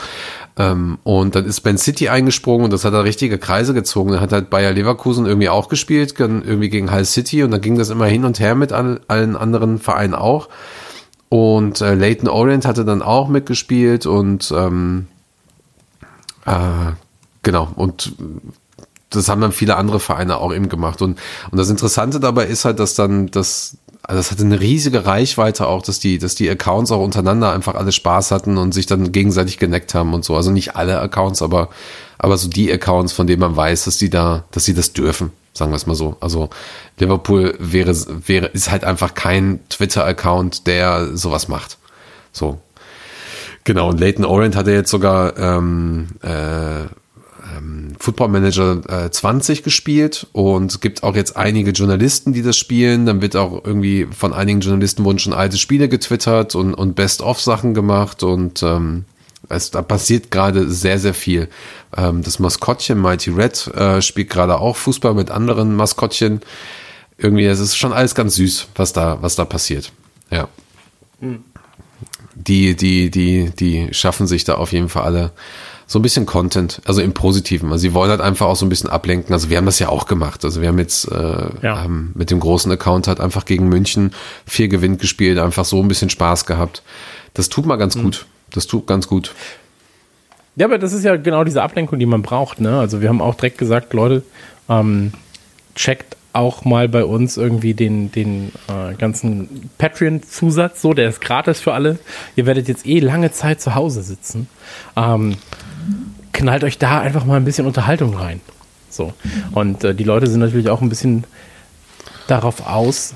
[0.57, 4.13] Ähm, und dann ist Ben City eingesprungen und das hat da richtige Kreise gezogen.
[4.13, 7.77] Dann hat halt Bayer Leverkusen irgendwie auch gespielt, irgendwie gegen Hull City und dann ging
[7.77, 10.49] das immer hin und her mit allen anderen Vereinen auch.
[11.29, 15.07] Und äh, Leighton Orient hatte dann auch mitgespielt und ähm,
[16.47, 16.93] äh,
[17.43, 18.15] genau, und
[19.11, 21.03] das haben dann viele andere Vereine auch eben gemacht.
[21.03, 21.19] Und,
[21.51, 25.67] und das Interessante dabei ist halt, dass dann, dass also das hatte eine riesige Reichweite
[25.67, 29.13] auch, dass die, dass die Accounts auch untereinander einfach alle Spaß hatten und sich dann
[29.13, 30.35] gegenseitig geneckt haben und so.
[30.35, 31.69] Also nicht alle Accounts, aber,
[32.17, 35.31] aber so die Accounts, von denen man weiß, dass die da, dass sie das dürfen,
[35.59, 36.17] sagen wir es mal so.
[36.21, 36.49] Also
[36.99, 37.95] Liverpool wäre,
[38.27, 41.77] wäre, ist halt einfach kein Twitter-Account, der sowas macht.
[42.33, 42.59] So.
[43.65, 46.85] Genau, und Leighton Orient hat er jetzt sogar ähm, äh,
[47.57, 53.05] ähm, Football Manager äh, 20 gespielt und gibt auch jetzt einige Journalisten, die das spielen.
[53.05, 57.75] Dann wird auch irgendwie von einigen Journalisten wurden schon alte Spiele getwittert und, und Best-of-Sachen
[57.75, 59.05] gemacht und ähm,
[59.49, 61.49] es, da passiert gerade sehr, sehr viel.
[61.97, 66.41] Ähm, das Maskottchen Mighty Red äh, spielt gerade auch Fußball mit anderen Maskottchen.
[67.17, 69.93] Irgendwie, es ist schon alles ganz süß, was da, was da passiert.
[70.31, 70.49] Ja.
[71.21, 71.45] Hm.
[72.35, 75.33] Die, die, die, die schaffen sich da auf jeden Fall alle
[75.89, 77.73] so ein bisschen Content, also im Positiven.
[77.73, 79.33] Also sie wollen halt einfach auch so ein bisschen ablenken.
[79.33, 80.45] Also wir haben das ja auch gemacht.
[80.45, 81.79] Also wir haben jetzt äh, ja.
[81.79, 84.13] haben mit dem großen Account halt einfach gegen München
[84.47, 86.83] vier Gewinn gespielt, einfach so ein bisschen Spaß gehabt.
[87.33, 88.03] Das tut mal ganz mhm.
[88.03, 88.27] gut.
[88.53, 89.35] Das tut ganz gut.
[90.57, 92.61] Ja, aber das ist ja genau diese Ablenkung, die man braucht.
[92.61, 92.79] Ne?
[92.79, 94.23] Also wir haben auch direkt gesagt, Leute,
[94.69, 95.13] ähm,
[95.75, 101.61] checkt auch mal bei uns irgendwie den, den äh, ganzen Patreon-Zusatz, so, der ist gratis
[101.61, 101.99] für alle.
[102.37, 104.49] Ihr werdet jetzt eh lange Zeit zu Hause sitzen.
[104.97, 105.37] Ähm,
[106.33, 108.41] knallt euch da einfach mal ein bisschen Unterhaltung rein.
[108.91, 109.13] So.
[109.53, 111.25] Und äh, die Leute sind natürlich auch ein bisschen
[112.27, 113.15] darauf aus,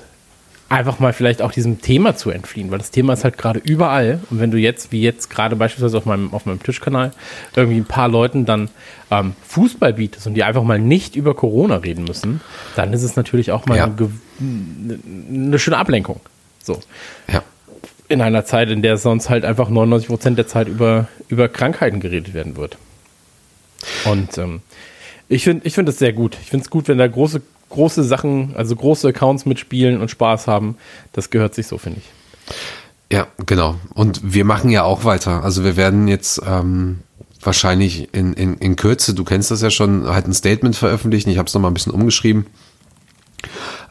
[0.72, 4.20] einfach mal vielleicht auch diesem Thema zu entfliehen, weil das Thema ist halt gerade überall.
[4.30, 7.12] Und wenn du jetzt, wie jetzt gerade beispielsweise auf meinem, auf meinem Tischkanal,
[7.54, 8.70] irgendwie ein paar Leuten dann
[9.10, 12.40] ähm, Fußball bietest und die einfach mal nicht über Corona reden müssen,
[12.74, 13.84] dann ist es natürlich auch mal ja.
[13.84, 16.20] eine, eine, schöne Ablenkung.
[16.62, 16.80] So.
[17.30, 17.42] Ja.
[18.08, 22.00] In einer Zeit, in der sonst halt einfach 99 Prozent der Zeit über, über Krankheiten
[22.00, 22.78] geredet werden wird.
[24.06, 24.62] Und ähm,
[25.28, 26.38] ich finde ich find das sehr gut.
[26.42, 30.46] Ich finde es gut, wenn da große große Sachen, also große Accounts mitspielen und Spaß
[30.46, 30.76] haben.
[31.12, 32.56] Das gehört sich so, finde ich.
[33.12, 33.76] Ja, genau.
[33.94, 35.44] Und wir machen ja auch weiter.
[35.44, 37.00] Also wir werden jetzt ähm,
[37.42, 41.28] wahrscheinlich in, in, in Kürze, du kennst das ja schon, halt ein Statement veröffentlichen.
[41.30, 42.46] Ich habe es nochmal ein bisschen umgeschrieben.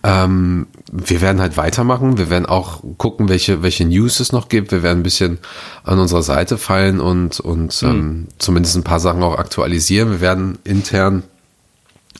[0.03, 2.17] Ähm, wir werden halt weitermachen.
[2.17, 4.71] Wir werden auch gucken, welche, welche News es noch gibt.
[4.71, 5.37] Wir werden ein bisschen
[5.83, 7.89] an unserer Seite fallen und, und mhm.
[7.89, 10.09] ähm, zumindest ein paar Sachen auch aktualisieren.
[10.09, 11.23] Wir werden intern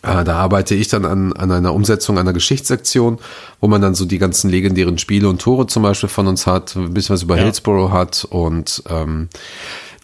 [0.02, 3.20] da arbeite ich dann an, an einer Umsetzung einer Geschichtssektion,
[3.60, 6.76] wo man dann so die ganzen legendären Spiele und Tore zum Beispiel von uns hat,
[6.76, 7.44] ein bisschen was über ja.
[7.44, 9.30] Hillsborough hat und ähm,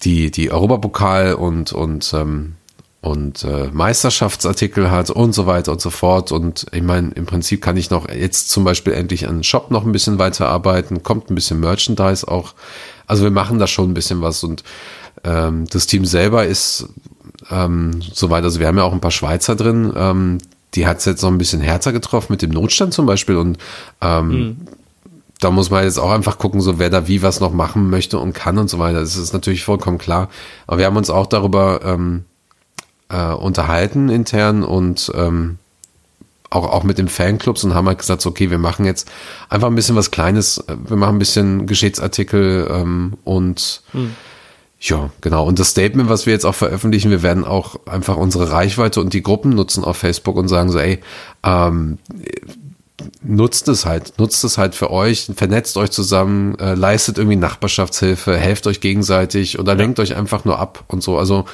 [0.04, 2.56] die, die Europapokal und, und, ähm,
[3.02, 6.32] und äh, Meisterschaftsartikel hat und so weiter und so fort.
[6.32, 9.72] Und ich meine, im Prinzip kann ich noch jetzt zum Beispiel endlich an den Shop
[9.72, 12.54] noch ein bisschen weiterarbeiten, kommt ein bisschen Merchandise auch.
[13.08, 14.64] Also wir machen da schon ein bisschen was und
[15.24, 16.90] ähm, das Team selber ist
[17.52, 18.44] ähm, soweit.
[18.44, 19.94] Also wir haben ja auch ein paar Schweizer drin.
[19.96, 20.40] Ähm,
[20.76, 23.38] die hat es jetzt noch ein bisschen härter getroffen mit dem Notstand zum Beispiel.
[23.38, 23.58] Und
[24.02, 24.58] ähm, mhm.
[25.40, 28.20] da muss man jetzt auch einfach gucken, so wer da wie was noch machen möchte
[28.20, 29.00] und kann und so weiter.
[29.00, 30.30] Das ist natürlich vollkommen klar.
[30.68, 32.26] Aber wir haben uns auch darüber ähm,
[33.10, 35.58] äh, unterhalten intern und ähm,
[36.50, 39.10] auch, auch mit den Fanclubs und haben halt gesagt, okay, wir machen jetzt
[39.50, 44.16] einfach ein bisschen was Kleines, wir machen ein bisschen Geschichtsartikel ähm, und mhm
[44.80, 45.46] ja, genau.
[45.46, 49.14] Und das Statement, was wir jetzt auch veröffentlichen, wir werden auch einfach unsere Reichweite und
[49.14, 51.00] die Gruppen nutzen auf Facebook und sagen so, ey,
[51.44, 51.98] ähm,
[53.22, 58.38] nutzt es halt, nutzt es halt für euch, vernetzt euch zusammen, äh, leistet irgendwie Nachbarschaftshilfe,
[58.38, 61.18] helft euch gegenseitig oder lenkt euch einfach nur ab und so.
[61.18, 61.46] Also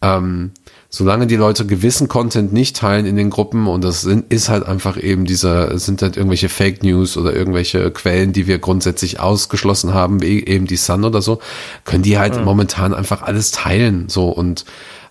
[0.00, 0.52] ähm,
[0.90, 4.64] solange die Leute gewissen Content nicht teilen in den Gruppen und das sind, ist halt
[4.64, 9.92] einfach eben dieser, sind halt irgendwelche Fake News oder irgendwelche Quellen, die wir grundsätzlich ausgeschlossen
[9.92, 11.40] haben, wie eben die Sun oder so,
[11.84, 12.42] können die halt ja.
[12.42, 14.64] momentan einfach alles teilen, so und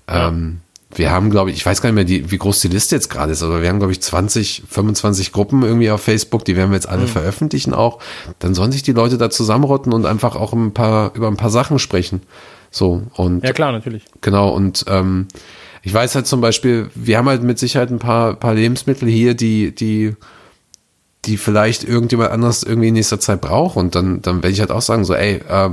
[0.08, 0.62] ähm,
[0.96, 3.10] wir haben, glaube ich, ich weiß gar nicht mehr, die, wie groß die Liste jetzt
[3.10, 6.72] gerade ist, aber wir haben, glaube ich, 20, 25 Gruppen irgendwie auf Facebook, die werden
[6.72, 7.08] wir jetzt alle mhm.
[7.08, 8.00] veröffentlichen auch.
[8.40, 11.50] Dann sollen sich die Leute da zusammenrotten und einfach auch ein paar, über ein paar
[11.50, 12.22] Sachen sprechen.
[12.72, 13.44] So, und.
[13.44, 14.06] Ja, klar, natürlich.
[14.22, 15.28] Genau, und ähm,
[15.88, 19.36] ich weiß halt zum Beispiel, wir haben halt mit Sicherheit ein paar, paar Lebensmittel hier,
[19.36, 20.18] die, die,
[21.24, 23.78] die vielleicht irgendjemand anders irgendwie in nächster Zeit braucht.
[23.78, 25.70] Und dann, dann werde ich halt auch sagen, so, ey, äh,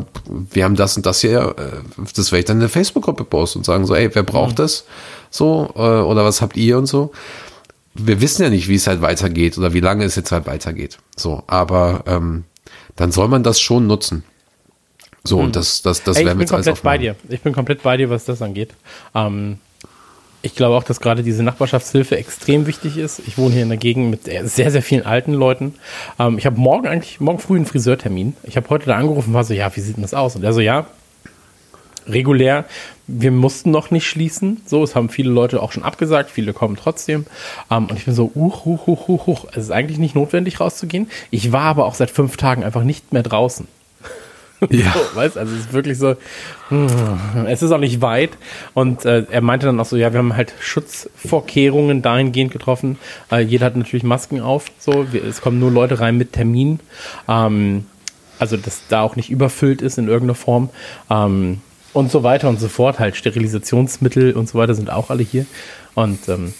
[0.53, 3.59] wir haben das und das hier, äh, das werde ich dann in der Facebook-Gruppe posten
[3.59, 4.63] und sagen, so, ey, wer braucht mhm.
[4.63, 4.85] das?
[5.31, 7.11] So, äh, oder was habt ihr und so.
[7.95, 10.99] Wir wissen ja nicht, wie es halt weitergeht oder wie lange es jetzt halt weitergeht.
[11.17, 12.45] So, aber ähm,
[12.95, 14.23] dann soll man das schon nutzen.
[15.25, 15.47] So, mhm.
[15.47, 17.17] und das, das, das Ey, werden wir jetzt alles Ich bin komplett bei dir.
[17.29, 18.75] Ich bin komplett bei dir, was das angeht.
[19.17, 19.59] Ähm,
[20.45, 23.21] ich glaube auch, dass gerade diese Nachbarschaftshilfe extrem wichtig ist.
[23.27, 25.75] Ich wohne hier in der Gegend mit sehr, sehr vielen alten Leuten.
[26.19, 28.37] Ähm, ich habe morgen eigentlich, morgen früh einen Friseurtermin.
[28.43, 30.37] Ich habe heute da angerufen und war so, ja, wie sieht denn das aus?
[30.37, 30.87] Und er so, ja,
[32.07, 32.67] regulär.
[33.07, 34.61] Wir mussten noch nicht schließen.
[34.67, 37.25] So, es haben viele Leute auch schon abgesagt, viele kommen trotzdem.
[37.71, 39.47] Ähm, und ich bin so, uch, uch, uch, uch, uch.
[39.53, 41.09] Es ist eigentlich nicht notwendig rauszugehen.
[41.31, 43.67] Ich war aber auch seit fünf Tagen einfach nicht mehr draußen.
[44.71, 44.93] Ja.
[44.93, 46.17] So, weißt, also es ist wirklich so,
[46.69, 46.89] hm,
[47.47, 48.31] es ist auch nicht weit.
[48.73, 52.99] Und äh, er meinte dann auch so, ja, wir haben halt Schutzvorkehrungen dahingehend getroffen.
[53.31, 54.67] Äh, jeder hat natürlich Masken auf.
[54.79, 56.81] So, wir, es kommen nur Leute rein mit Termin.
[57.29, 57.87] Ähm,
[58.39, 60.71] also, dass da auch nicht überfüllt ist in irgendeiner Form.
[61.11, 61.61] Ähm,
[61.93, 62.99] und so weiter und so fort.
[62.99, 65.47] Halt Sterilisationsmittel und so weiter sind auch alle hier.
[65.95, 66.53] Und ähm,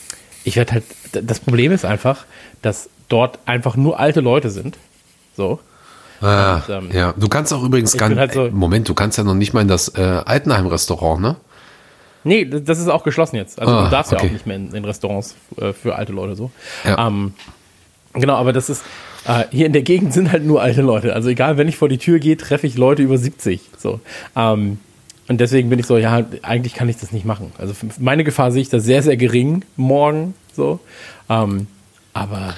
[0.45, 2.27] ich werde halt, das Problem ist einfach,
[2.63, 4.79] dass dort einfach nur alte Leute sind.
[5.37, 5.59] So.
[6.21, 9.25] Ah, Und, ähm, ja, du kannst auch übrigens gar halt so- Moment, du kannst ja
[9.25, 11.37] noch nicht mal in das äh, Altenheim-Restaurant, ne?
[12.27, 13.61] Nee, das ist auch geschlossen jetzt.
[13.61, 14.29] Also Ah, du darfst ja okay.
[14.29, 16.51] auch nicht mehr in, in Restaurants äh, für alte Leute so.
[16.85, 17.07] Ja.
[17.07, 17.35] Ähm,
[18.15, 18.83] genau, aber das ist,
[19.27, 21.13] äh, hier in der Gegend sind halt nur alte Leute.
[21.15, 23.61] Also egal, wenn ich vor die Tür gehe, treffe ich Leute über 70.
[23.77, 24.01] So.
[24.37, 24.79] Ähm,
[25.29, 27.53] und deswegen bin ich so, ja, eigentlich kann ich das nicht machen.
[27.59, 30.33] Also meine Gefahr sehe ich da sehr, sehr gering morgen.
[30.57, 30.81] So.
[31.29, 31.67] Ähm,
[32.15, 32.55] aber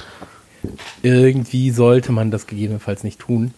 [1.03, 3.55] irgendwie sollte man das gegebenenfalls nicht tun.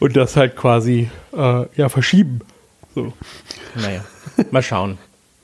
[0.00, 2.40] Und das halt quasi äh, ja, verschieben.
[2.94, 3.12] So.
[3.74, 4.04] Naja,
[4.50, 4.98] mal schauen.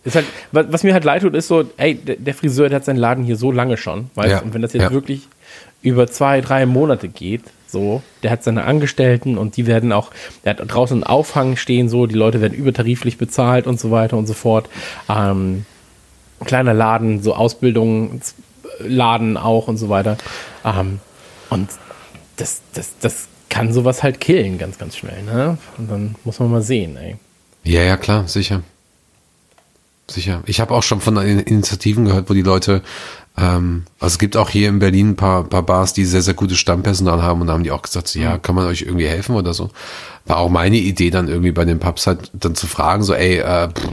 [0.05, 2.77] Ist halt, was, was mir halt leid tut, ist so, ey, der, der Friseur, der
[2.77, 4.91] hat seinen Laden hier so lange schon, weißt Ja, du, und wenn das jetzt ja.
[4.91, 5.29] wirklich
[5.83, 10.11] über zwei, drei Monate geht, so, der hat seine Angestellten und die werden auch,
[10.45, 14.17] der hat draußen einen Aufhang stehen, so, die Leute werden übertariflich bezahlt und so weiter
[14.17, 14.69] und so fort.
[15.09, 15.65] Ähm,
[16.45, 17.35] kleiner Laden, so
[18.75, 20.17] Ausbildungsladen auch und so weiter.
[20.65, 21.01] Ähm,
[21.51, 21.69] und
[22.37, 25.59] das, das, das kann sowas halt killen, ganz, ganz schnell, ne?
[25.79, 27.17] Und dann muss man mal sehen, ey.
[27.63, 28.63] Ja, ja, klar, sicher.
[30.11, 30.43] Sicher.
[30.47, 32.83] Ich habe auch schon von In- Initiativen gehört, wo die Leute,
[33.39, 36.35] ähm, also es gibt auch hier in Berlin ein paar, paar Bars, die sehr, sehr
[36.35, 39.35] gutes Stammpersonal haben und da haben die auch gesagt, ja, kann man euch irgendwie helfen
[39.35, 39.71] oder so.
[40.27, 43.39] War auch meine Idee dann irgendwie bei den Pubs halt dann zu fragen, so, ey,
[43.39, 43.89] äh, pff,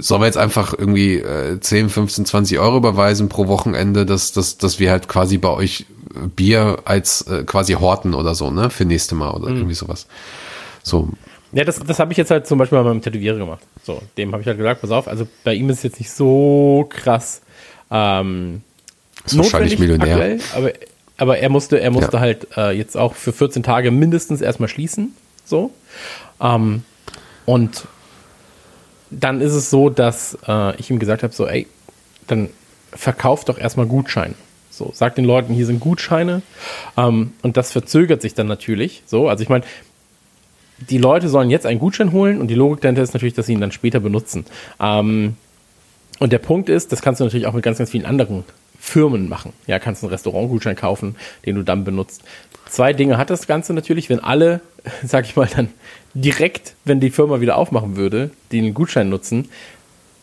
[0.00, 4.58] sollen wir jetzt einfach irgendwie äh, 10, 15, 20 Euro überweisen pro Wochenende, dass, dass,
[4.58, 8.70] dass wir halt quasi bei euch äh, Bier als äh, quasi horten oder so, ne,
[8.70, 10.06] für nächste Mal oder irgendwie sowas.
[10.82, 11.08] So,
[11.52, 13.62] Ja, das, das habe ich jetzt halt zum Beispiel bei meinem Tätowierer gemacht.
[13.84, 16.10] So, dem habe ich halt gesagt, pass auf, also bei ihm ist es jetzt nicht
[16.10, 17.42] so krass
[17.90, 18.62] ähm,
[19.24, 20.08] Ist wahrscheinlich Millionär.
[20.14, 20.72] aktuell, aber,
[21.16, 22.20] aber er musste, er musste Ja.
[22.20, 25.14] halt äh, jetzt auch für 14 Tage mindestens erstmal schließen.
[25.44, 25.70] So.
[26.40, 26.82] Ähm,
[27.46, 27.86] und
[29.20, 31.66] dann ist es so, dass äh, ich ihm gesagt habe, so, ey,
[32.26, 32.48] dann
[32.92, 34.34] verkauf doch erstmal Gutscheine.
[34.70, 36.42] So, sag den Leuten, hier sind Gutscheine.
[36.96, 39.02] Ähm, und das verzögert sich dann natürlich.
[39.06, 39.64] So, also ich meine,
[40.78, 43.52] die Leute sollen jetzt einen Gutschein holen und die Logik dahinter ist natürlich, dass sie
[43.52, 44.44] ihn dann später benutzen.
[44.80, 45.36] Ähm,
[46.18, 48.44] und der Punkt ist, das kannst du natürlich auch mit ganz, ganz vielen anderen
[48.78, 49.52] Firmen machen.
[49.66, 52.22] Ja, kannst einen Restaurantgutschein kaufen, den du dann benutzt.
[52.68, 54.60] Zwei Dinge hat das Ganze natürlich, wenn alle,
[55.04, 55.70] sag ich mal, dann
[56.14, 59.50] direkt, wenn die Firma wieder aufmachen würde, den Gutschein nutzen,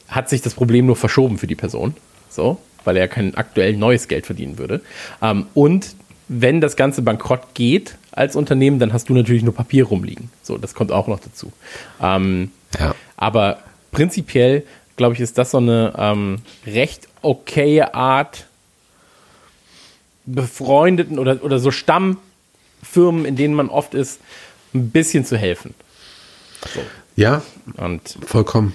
[0.08, 1.95] hat sich das Problem nur verschoben für die Person.
[2.30, 4.82] So, weil er kein aktuell neues Geld verdienen würde.
[5.21, 5.95] Ähm, und
[6.27, 10.30] wenn das Ganze bankrott geht als Unternehmen, dann hast du natürlich nur Papier rumliegen.
[10.41, 11.51] So, das kommt auch noch dazu.
[12.01, 12.95] Ähm, ja.
[13.17, 13.60] aber
[13.91, 14.63] prinzipiell,
[14.95, 18.47] glaube ich, ist das so eine ähm, recht okaye Art,
[20.25, 24.21] befreundeten oder, oder so Stammfirmen, in denen man oft ist,
[24.73, 25.73] ein bisschen zu helfen.
[27.15, 27.41] Ja,
[27.77, 28.73] Und vollkommen.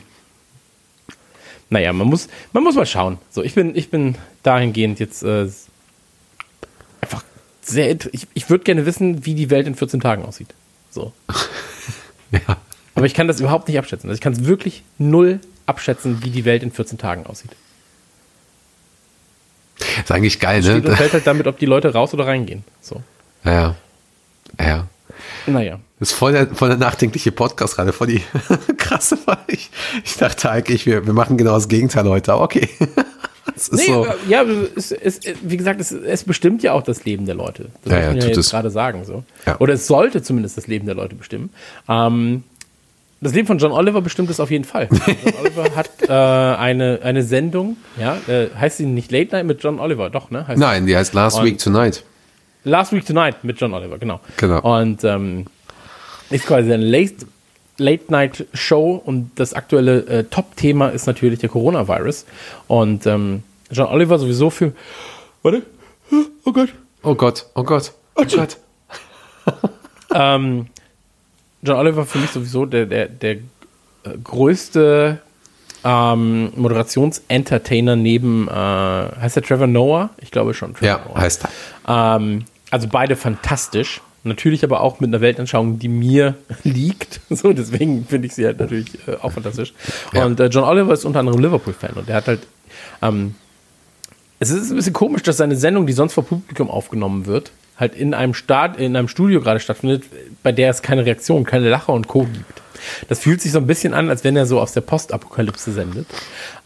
[1.71, 3.19] naja, man muss, man muss mal schauen.
[3.31, 5.49] So, ich bin, ich bin dahingehend jetzt äh,
[7.01, 7.23] einfach
[7.63, 7.97] sehr.
[8.13, 10.49] Ich, ich würde gerne wissen, wie die Welt in 14 Tagen aussieht.
[10.91, 11.13] So.
[12.33, 12.57] Ja.
[12.97, 14.11] Aber ich kann das überhaupt nicht abschätzen.
[14.11, 17.53] Also ich kann es wirklich null abschätzen, wie die Welt in 14 Tagen aussieht.
[20.03, 20.97] Ist eigentlich geil, Steht und ne?
[20.97, 22.65] fällt halt damit, ob die Leute raus oder reingehen.
[22.81, 23.01] So.
[23.45, 23.77] Ja.
[24.59, 24.89] Ja.
[25.47, 25.79] Naja.
[25.99, 28.23] Das ist voll der, voll der nachdenkliche Podcast gerade, voll die
[28.77, 29.17] krasse.
[29.47, 29.71] Ich,
[30.05, 32.69] ich dachte eigentlich, wir, wir machen genau das Gegenteil heute, aber okay.
[33.55, 34.07] Das ist Nee, so.
[34.29, 34.43] ja,
[34.75, 37.71] es, es, wie gesagt, es, es bestimmt ja auch das Leben der Leute.
[37.85, 39.05] Das Ja, muss ja, man ja tut jetzt gerade sagen.
[39.07, 39.25] So.
[39.47, 39.57] Ja.
[39.61, 41.49] Oder es sollte zumindest das Leben der Leute bestimmen.
[41.89, 42.43] Ähm,
[43.23, 44.89] das Leben von John Oliver bestimmt es auf jeden Fall.
[45.07, 49.63] John Oliver hat äh, eine, eine Sendung, ja, äh, heißt sie nicht Late Night mit
[49.63, 50.47] John Oliver, doch, ne?
[50.47, 52.05] Heißt Nein, die heißt Last Week Tonight.
[52.65, 54.21] Last Week Tonight mit John Oliver, genau.
[54.37, 54.61] Genau.
[54.81, 55.47] Und ähm,
[56.31, 57.27] ist quasi eine Late,
[57.79, 62.27] Late Night Show und das aktuelle äh, Top-Thema ist natürlich der Coronavirus.
[62.69, 64.73] Und ähm, John Oliver sowieso für.
[65.43, 65.63] Warte.
[66.45, 66.69] Oh Gott.
[67.03, 68.57] Oh Gott, oh Gott, oh Gott.
[70.15, 70.67] Ähm,
[71.63, 73.39] John Oliver für mich sowieso der, der, der äh,
[74.23, 75.19] größte
[75.85, 80.11] ähm, Moderationsentertainer neben, äh, heißt der Trevor Noah?
[80.19, 80.75] Ich glaube schon.
[80.75, 81.21] Trevor Ja, Noah.
[81.21, 81.49] heißt
[81.87, 84.01] Ähm, also beide fantastisch.
[84.27, 86.35] Natürlich aber auch mit einer Weltanschauung, die mir
[86.65, 87.21] liegt.
[87.31, 89.73] So, deswegen finde ich sie halt natürlich äh, auch fantastisch.
[90.13, 90.25] Ja.
[90.27, 92.47] Und äh, John Oliver ist unter anderem Liverpool-Fan und der hat halt,
[93.03, 93.35] ähm,
[94.39, 97.95] es ist ein bisschen komisch, dass seine Sendung, die sonst vor Publikum aufgenommen wird, halt
[97.95, 100.05] in einem Start, in einem Studio gerade stattfindet,
[100.43, 102.25] bei der es keine Reaktion, keine Lacher und Co.
[102.25, 102.63] gibt.
[103.09, 106.07] Das fühlt sich so ein bisschen an, als wenn er so aus der Postapokalypse sendet.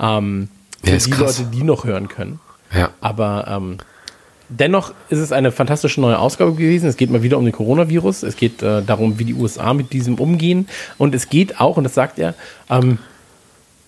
[0.01, 0.49] Ähm,
[0.85, 1.39] für Ja, die krass.
[1.39, 2.41] Leute, die noch hören können.
[2.75, 2.91] Ja.
[3.01, 3.79] Aber ähm,
[4.51, 6.89] dennoch ist es eine fantastische neue Ausgabe gewesen.
[6.89, 8.23] Es geht mal wieder um den Coronavirus.
[8.25, 10.69] Es geht äh, darum, wie die USA mit diesem umgehen.
[10.99, 12.35] Und es geht auch, und das sagt er,
[12.69, 12.99] ähm,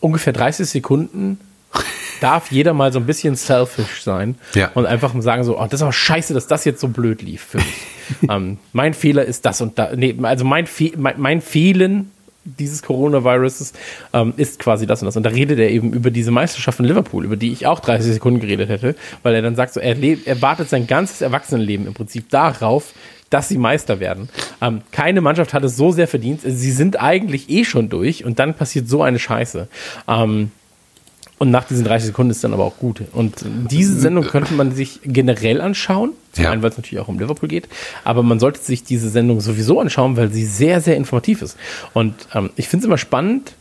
[0.00, 1.38] ungefähr 30 Sekunden
[2.20, 4.70] darf jeder mal so ein bisschen selfish sein Ja.
[4.74, 7.42] und einfach sagen so, oh, das ist aber scheiße, dass das jetzt so blöd lief
[7.42, 7.82] für mich.
[8.30, 9.90] ähm, mein Fehler ist das und da.
[9.94, 12.12] Nee, also mein, Fe mein, mein Fehlen
[12.44, 13.72] dieses Coronaviruses
[14.12, 15.16] ähm, ist quasi das und das.
[15.16, 18.14] Und da redet er eben über diese Meisterschaft in Liverpool, über die ich auch 30
[18.14, 21.94] Sekunden geredet hätte, weil er dann sagt, so, er, er wartet sein ganzes Erwachsenenleben im
[21.94, 22.94] Prinzip darauf,
[23.30, 24.28] dass sie Meister werden.
[24.60, 26.40] Ähm, keine Mannschaft hat es so sehr verdient.
[26.44, 29.68] Sie sind eigentlich eh schon durch und dann passiert so eine Scheiße.
[30.06, 30.50] Ähm,
[31.42, 33.02] und nach diesen 30 Sekunden ist dann aber auch gut.
[33.12, 36.12] Und diese Sendung könnte man sich generell anschauen.
[36.30, 36.52] Zum Ja.
[36.52, 37.68] einen, weil es natürlich auch um Liverpool geht.
[38.04, 41.56] Aber man sollte sich diese Sendung sowieso anschauen, weil sie sehr, sehr informativ ist.
[41.94, 43.54] Und ähm, ich finde es immer spannend,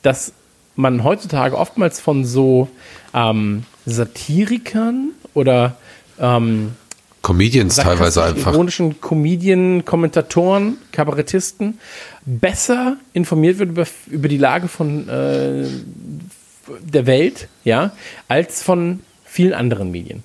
[0.00, 0.32] dass
[0.74, 2.70] man heutzutage oftmals von so
[3.12, 5.76] ähm, Satirikern oder
[6.18, 6.70] ähm,
[7.20, 8.54] Comedians teilweise einfach.
[8.54, 11.78] ironischen Comedien, Kommentatoren, Kabarettisten
[12.24, 15.66] besser informiert wird über, über die Lage von äh,
[16.80, 17.92] der Welt, ja,
[18.28, 20.22] als von vielen anderen Medien.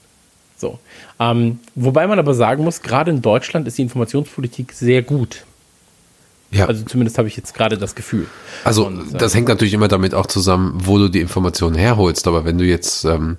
[0.57, 0.79] So.
[1.19, 5.45] Ähm, wobei man aber sagen muss, gerade in Deutschland ist die Informationspolitik sehr gut.
[6.51, 6.65] Ja.
[6.65, 8.27] Also zumindest habe ich jetzt gerade das Gefühl.
[8.63, 12.27] Also Und, äh, das hängt natürlich immer damit auch zusammen, wo du die Informationen herholst.
[12.27, 13.35] Aber wenn du jetzt ähm,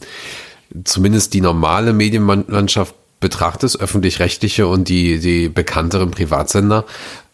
[0.84, 6.84] zumindest die normale Medienlandschaft betrachtest, öffentlich-rechtliche und die, die bekannteren Privatsender,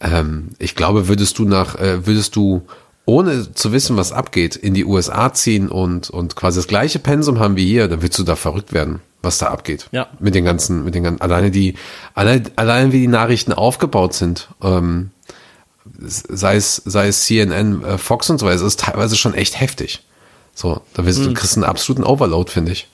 [0.00, 2.62] ähm, ich glaube, würdest du nach, äh, würdest du
[3.07, 7.38] ohne zu wissen, was abgeht, in die USA ziehen und, und quasi das gleiche Pensum
[7.38, 9.88] haben wie hier, dann würdest du da verrückt werden, was da abgeht.
[9.93, 10.07] Ja.
[10.21, 11.75] Mit den ganzen, mit den ganzen, alleine die,
[12.14, 15.11] allein, allein wie die Nachrichten aufgebaut sind, ähm,
[16.01, 20.03] sei es, sei es CNN, äh, Fox und so weiter, ist teilweise schon echt heftig.
[20.55, 21.35] So, da wirst du, Hm.
[21.35, 22.88] du kriegst einen absoluten Overload, finde ich.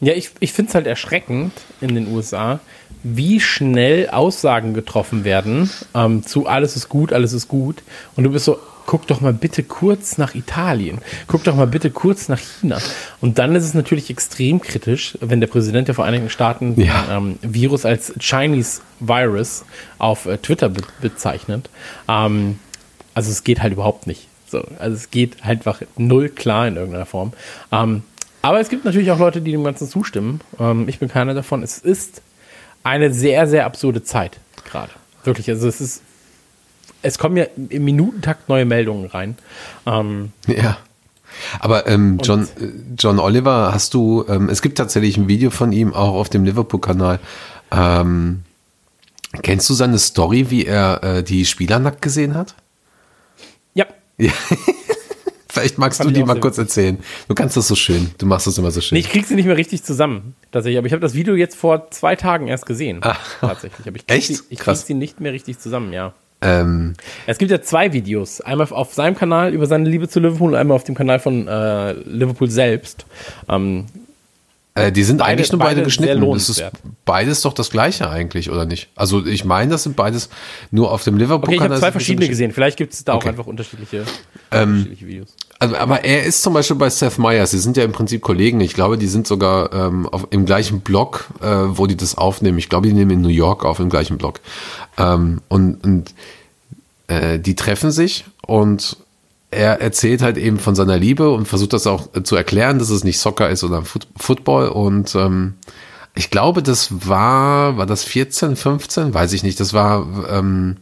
[0.00, 2.60] Ja, ich, ich finde es halt erschreckend in den USA,
[3.02, 7.82] wie schnell Aussagen getroffen werden ähm, zu alles ist gut, alles ist gut.
[8.16, 11.90] Und du bist so, guck doch mal bitte kurz nach Italien, guck doch mal bitte
[11.90, 12.78] kurz nach China.
[13.20, 17.02] Und dann ist es natürlich extrem kritisch, wenn der Präsident der Vereinigten Staaten Ja.
[17.02, 19.64] den ähm, Virus als Chinese Virus
[19.98, 21.68] auf äh, Twitter be bezeichnet.
[22.08, 22.58] Ähm,
[23.14, 24.28] also es geht halt überhaupt nicht.
[24.48, 27.32] So, also es geht halt einfach null klar in irgendeiner Form.
[27.72, 28.02] Ähm,
[28.42, 30.40] aber es gibt natürlich auch Leute, die dem Ganzen zustimmen.
[30.60, 31.64] Ähm, ich bin keiner davon.
[31.64, 32.22] Es ist
[32.86, 34.92] eine sehr, sehr absurde Zeit gerade.
[35.24, 35.50] Wirklich.
[35.50, 36.02] Also es ist,
[37.02, 39.36] es kommen ja im Minutentakt neue Meldungen rein.
[39.86, 40.78] Ähm, Ja.
[41.60, 45.72] Aber ähm, John, äh, John Oliver, hast du, ähm, es gibt tatsächlich ein Video von
[45.72, 47.18] ihm auch auf dem Liverpool-Kanal.
[47.70, 48.42] Ähm,
[49.42, 52.54] kennst du seine Story, wie er äh, die Spieler nackt gesehen hat?
[53.74, 53.84] ja,
[54.16, 54.32] Ja.
[55.56, 56.98] Vielleicht magst Fand du die mal kurz erzählen.
[57.28, 58.10] Du kannst das so schön.
[58.18, 58.96] Du machst das immer so schön.
[58.96, 60.34] nee, ich krieg sie nicht mehr richtig zusammen.
[60.52, 60.78] Tatsächlich.
[60.78, 62.98] Aber ich habe das Video jetzt vor zwei Tagen erst gesehen.
[63.02, 63.16] Ah.
[63.40, 63.86] Tatsächlich.
[63.86, 64.28] Aber ich krieg Echt?
[64.28, 66.12] sie, ich krieg sie nicht mehr richtig zusammen, ja.
[66.42, 66.94] ähm,
[67.26, 68.40] Es gibt ja zwei Videos.
[68.40, 71.48] Einmal auf seinem Kanal über seine Liebe zu Liverpool und einmal auf dem Kanal von
[71.48, 73.06] äh, Liverpool selbst.
[73.48, 73.86] Ähm,
[74.76, 76.32] Äh, die sind Beide- eigentlich nur beide, beide geschnitten.
[76.32, 76.62] Das ist
[77.04, 78.88] beides doch das gleiche eigentlich, oder nicht?
[78.94, 80.28] Also ich meine, das sind beides
[80.70, 81.48] nur auf dem Liverpool.
[81.48, 82.52] okay, ich habe zwei verschiedene gesehen.
[82.52, 83.24] Vielleicht gibt es da Okay.
[83.24, 84.04] auch einfach unterschiedliche,
[84.50, 85.28] unterschiedliche Videos.
[85.58, 87.50] Also, aber er ist zum Beispiel bei Seth Meyers.
[87.52, 88.60] Sie sind ja im Prinzip Kollegen.
[88.60, 92.58] Ich glaube, die sind sogar ähm, auf, im gleichen Blog, äh, wo die das aufnehmen.
[92.58, 94.40] Ich glaube, die nehmen in New York auf im gleichen Blog.
[94.98, 96.14] Ähm, und und
[97.08, 98.98] äh, die treffen sich und
[99.50, 102.90] er erzählt halt eben von seiner Liebe und versucht das auch äh, zu erklären, dass
[102.90, 104.68] es nicht Soccer ist, sondern Foot Football.
[104.68, 105.54] Und ähm,
[106.14, 109.14] ich glaube, das war, war das 14, 15?
[109.14, 109.60] Weiß ich nicht.
[109.60, 110.76] Das war, ähm,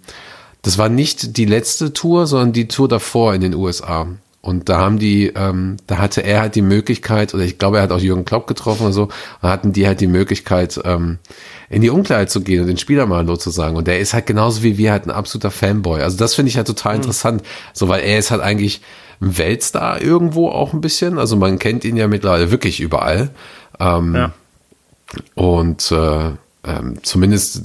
[0.62, 4.06] das war nicht die letzte Tour, sondern die Tour davor in den USA.
[4.44, 7.84] Und da haben die, ähm, da hatte er halt die Möglichkeit, oder ich glaube, er
[7.84, 9.08] hat auch Jürgen Klopp getroffen oder so,
[9.40, 11.18] da hatten die halt die Möglichkeit, ähm,
[11.70, 13.74] in die Umkleide zu gehen und den Spieler mal Hallo zu sagen.
[13.74, 16.02] Und der ist halt genauso wie wir halt ein absoluter Fanboy.
[16.02, 17.42] Also das finde ich halt total interessant.
[17.72, 18.82] So, weil er ist halt eigentlich
[19.22, 21.18] ein Weltstar irgendwo auch ein bisschen.
[21.18, 23.30] Also man kennt ihn ja mittlerweile wirklich überall.
[23.80, 24.32] Ähm, Ja.
[25.34, 26.30] und äh,
[26.66, 27.62] ähm, zumindest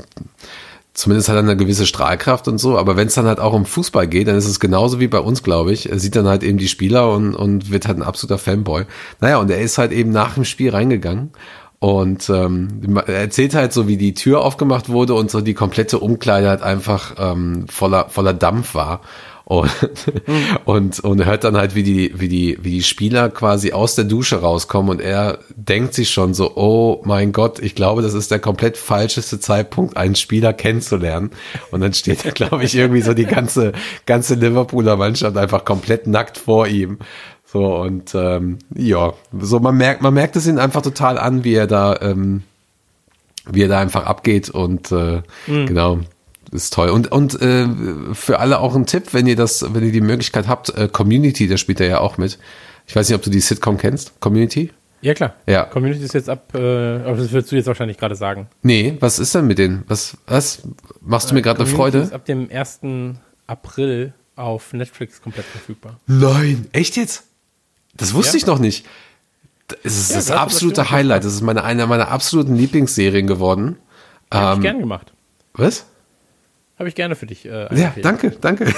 [0.99, 3.65] zumindest hat er eine gewisse Strahlkraft und so, aber wenn es dann halt auch um
[3.65, 5.89] Fußball geht, dann ist es genauso wie bei uns, glaube ich.
[5.89, 8.85] Er sieht dann halt eben die Spieler und, und wird halt ein absoluter Fanboy.
[9.21, 11.31] Naja, und er ist halt eben nach dem Spiel reingegangen
[11.79, 15.99] Und ähm, er erzählt halt so, wie die Tür aufgemacht wurde und so die komplette
[15.99, 18.99] Umkleide halt einfach ähm, voller, voller Dampf war.
[19.49, 19.71] Und,
[20.65, 24.05] und, und hört dann halt, wie die, wie die, wie die Spieler quasi aus der
[24.05, 28.29] Dusche rauskommen und er denkt sich schon so, oh mein Gott, ich glaube, das ist
[28.29, 31.31] der komplett falscheste Zeitpunkt, einen Spieler kennenzulernen.
[31.71, 33.71] Und dann steht da, glaube ich, irgendwie so die ganze,
[34.05, 36.99] ganze Liverpooler Mannschaft einfach komplett nackt vor ihm.
[37.51, 41.55] So, und ähm, ja, so man merkt, man merkt es ihn einfach total an, wie
[41.55, 42.43] er da, ähm,
[43.49, 46.01] wie er da einfach abgeht und äh, genau
[46.51, 46.89] ist toll.
[46.89, 47.67] Und, und äh,
[48.13, 51.47] für alle auch ein Tipp, wenn ihr das, wenn ihr die Möglichkeit habt, äh, Community,
[51.47, 52.39] da spielt er ja auch mit.
[52.87, 54.71] Ich weiß nicht, ob du die Sitcom kennst, Community?
[55.01, 55.35] Ja, klar.
[55.47, 55.63] Ja.
[55.63, 58.47] Community ist jetzt ab, äh, aber das würdest du jetzt wahrscheinlich gerade sagen.
[58.63, 59.83] Nee, was ist denn mit denen?
[59.87, 60.61] Was, was?
[61.01, 61.99] Machst du mir gerade eine Freude?
[61.99, 62.79] ist ab dem 1.
[63.47, 65.99] April auf Netflix komplett verfügbar.
[66.07, 67.23] Nein, echt jetzt?
[67.95, 68.37] Das wusste Ja.
[68.41, 68.85] ich noch nicht.
[69.83, 71.23] Es ist Ja, das das absolute Highlight.
[71.23, 73.77] Das ist meine, eine meiner absoluten Lieblingsserien geworden.
[74.33, 75.11] Ich Ähm, gern gemacht.
[75.53, 75.85] was?
[76.80, 77.45] Habe ich gerne für dich.
[77.45, 78.73] Äh, Ja, danke, danke.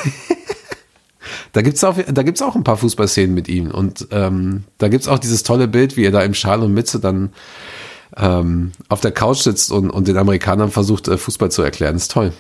[1.53, 3.69] da gibt's auch, da gibt's auch ein paar Fußballszenen mit ihm.
[3.71, 6.99] Und ähm, da gibt's auch dieses tolle Bild, wie er da im Schal und Mütze
[6.99, 7.29] dann
[8.17, 11.93] ähm, auf der Couch sitzt und, und den Amerikanern versucht, äh, Fußball zu erklären.
[11.93, 12.33] Das ist toll.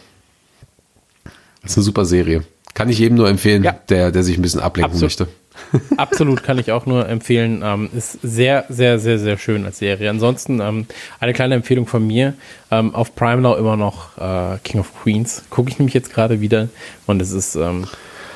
[1.61, 2.43] Das ist eine super Serie.
[2.73, 3.73] Kann ich jedem nur empfehlen, Ja.
[3.89, 5.03] der, der sich ein bisschen ablenken Absolut.
[5.19, 5.27] möchte.
[5.97, 7.61] Absolut kann ich auch nur empfehlen.
[7.63, 10.09] Ähm, ist sehr, sehr, sehr, sehr schön als Serie.
[10.09, 10.87] Ansonsten ähm,
[11.19, 12.33] eine kleine Empfehlung von mir.
[12.69, 15.43] Ähm, auf Prime Now immer noch äh, King of Queens.
[15.49, 16.69] Gucke ich nämlich jetzt gerade wieder.
[17.07, 17.87] Und es ist ähm,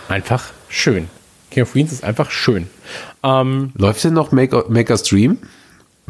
[0.08, 1.08] einfach schön.
[1.52, 2.68] King of Queens ist einfach schön.
[3.24, 5.38] Ähm, Läuft denn noch Make, Maker's Dream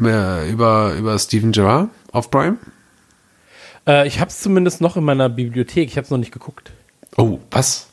[0.00, 2.56] äh, über, über Steven Gerrard auf Prime?
[3.86, 5.88] äh, ich habe es zumindest noch in meiner Bibliothek.
[5.88, 6.72] Ich habe es noch nicht geguckt.
[7.16, 7.86] Oh, was?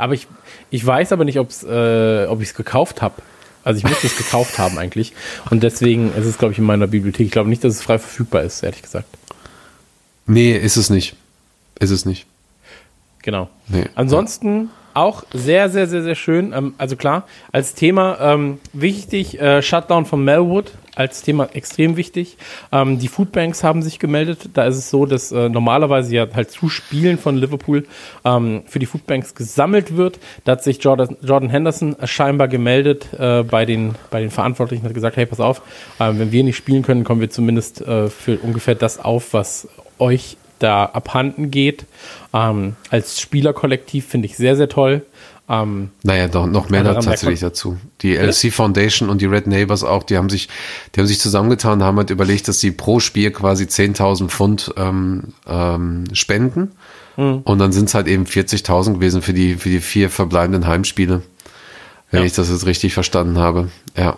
[0.00, 0.26] Aber ich,
[0.70, 3.22] ich weiß aber nicht, ob's, äh, ob ich es gekauft habe.
[3.62, 5.12] Also ich müsste es gekauft haben eigentlich.
[5.50, 7.26] Und deswegen ist es, glaube ich, in meiner Bibliothek.
[7.26, 9.06] Ich glaube nicht, dass es frei verfügbar ist, ehrlich gesagt.
[10.26, 11.14] Nee, ist es nicht.
[11.78, 12.26] Ist es nicht.
[13.22, 13.50] Genau.
[13.68, 13.84] Nee.
[13.94, 14.70] Ansonsten
[15.00, 16.52] auch sehr, sehr, sehr, sehr schön.
[16.52, 22.36] Ähm, also klar, als Thema ähm, wichtig, äh, Shutdown von Melwood als Thema extrem wichtig.
[22.72, 24.50] Ähm, die Foodbanks haben sich gemeldet.
[24.54, 27.86] Da ist es so, dass äh, normalerweise ja halt zu Spielen von Liverpool
[28.24, 30.18] ähm, für die Foodbanks gesammelt wird.
[30.44, 34.88] Da hat sich Jordan, Jordan Henderson scheinbar gemeldet äh, bei, den, bei den Verantwortlichen und
[34.88, 35.62] hat gesagt, hey, pass auf,
[35.98, 39.68] ähm, wenn wir nicht spielen können, kommen wir zumindest äh, für ungefähr das auf, was
[39.98, 41.84] euch da abhanden geht.
[42.32, 45.02] Ähm, als Spielerkollektiv finde ich sehr, sehr toll.
[45.48, 47.76] Ähm, Naja, doch, noch mehr da tatsächlich dazu.
[48.02, 50.48] Die LC Foundation und die Red Neighbors auch, die haben sich,
[50.94, 55.34] die haben sich zusammengetan, haben halt überlegt, dass sie pro Spiel quasi 10.000 Pfund ähm,
[55.48, 56.70] ähm, spenden.
[57.16, 57.40] Hm.
[57.42, 61.22] Und dann sind es halt eben 40.000 gewesen für die, für die vier verbleibenden Heimspiele.
[62.12, 62.26] Wenn Ja.
[62.26, 63.70] ich das jetzt richtig verstanden habe.
[63.96, 64.16] Ja.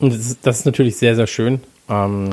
[0.00, 1.60] und das ist, das ist natürlich sehr, sehr schön.
[1.88, 2.30] Ähm,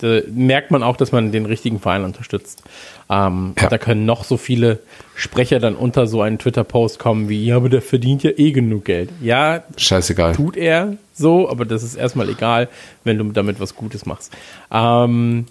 [0.00, 2.62] da merkt man auch, dass man den richtigen Verein unterstützt.
[3.08, 3.68] Ähm, Ja.
[3.68, 4.80] Da können noch so viele
[5.14, 8.84] Sprecher dann unter so einen Twitter-Post kommen wie, ja, aber der verdient ja eh genug
[8.84, 9.10] Geld.
[9.20, 10.34] Ja, Scheißegal.
[10.34, 12.68] tut er so, aber das ist erstmal egal,
[13.04, 14.32] wenn du damit was Gutes machst.
[14.72, 15.46] Ähm,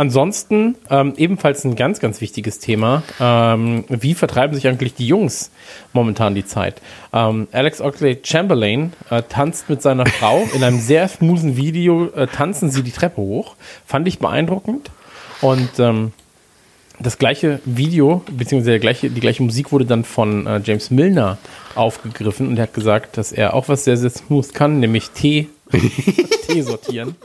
[0.00, 3.02] ansonsten ähm, ebenfalls ein ganz, ganz wichtiges Thema.
[3.20, 5.50] Ähm, wie vertreiben sich eigentlich die Jungs
[5.92, 6.80] momentan die Zeit?
[7.12, 12.26] Ähm, Alex Oxley Chamberlain äh, tanzt mit seiner Frau in einem sehr smoothen Video, äh,
[12.26, 13.56] tanzen sie die Treppe hoch.
[13.84, 14.90] Fand ich beeindruckend.
[15.42, 16.12] Und ähm,
[16.98, 21.36] das gleiche Video, beziehungsweise gleiche, die gleiche Musik wurde dann von äh, James Milner
[21.74, 25.48] aufgegriffen und er hat gesagt, dass er auch was sehr, sehr smooth kann, nämlich Tee,
[26.46, 27.16] Tee sortieren.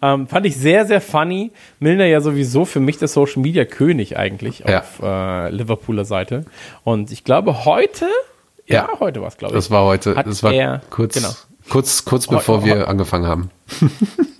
[0.00, 1.52] Ähm, fand ich sehr, sehr funny.
[1.78, 4.80] Milner ja sowieso für mich der Social Media König eigentlich Ja.
[4.80, 6.44] auf äh, Liverpooler Seite.
[6.84, 8.06] Und ich glaube, heute,
[8.66, 9.00] ja, Ja.
[9.00, 9.58] heute war es, glaube ich.
[9.58, 11.30] Das war heute, Hat das war er- kurz, genau.
[11.68, 13.50] Kurz, kurz bevor wir angefangen haben.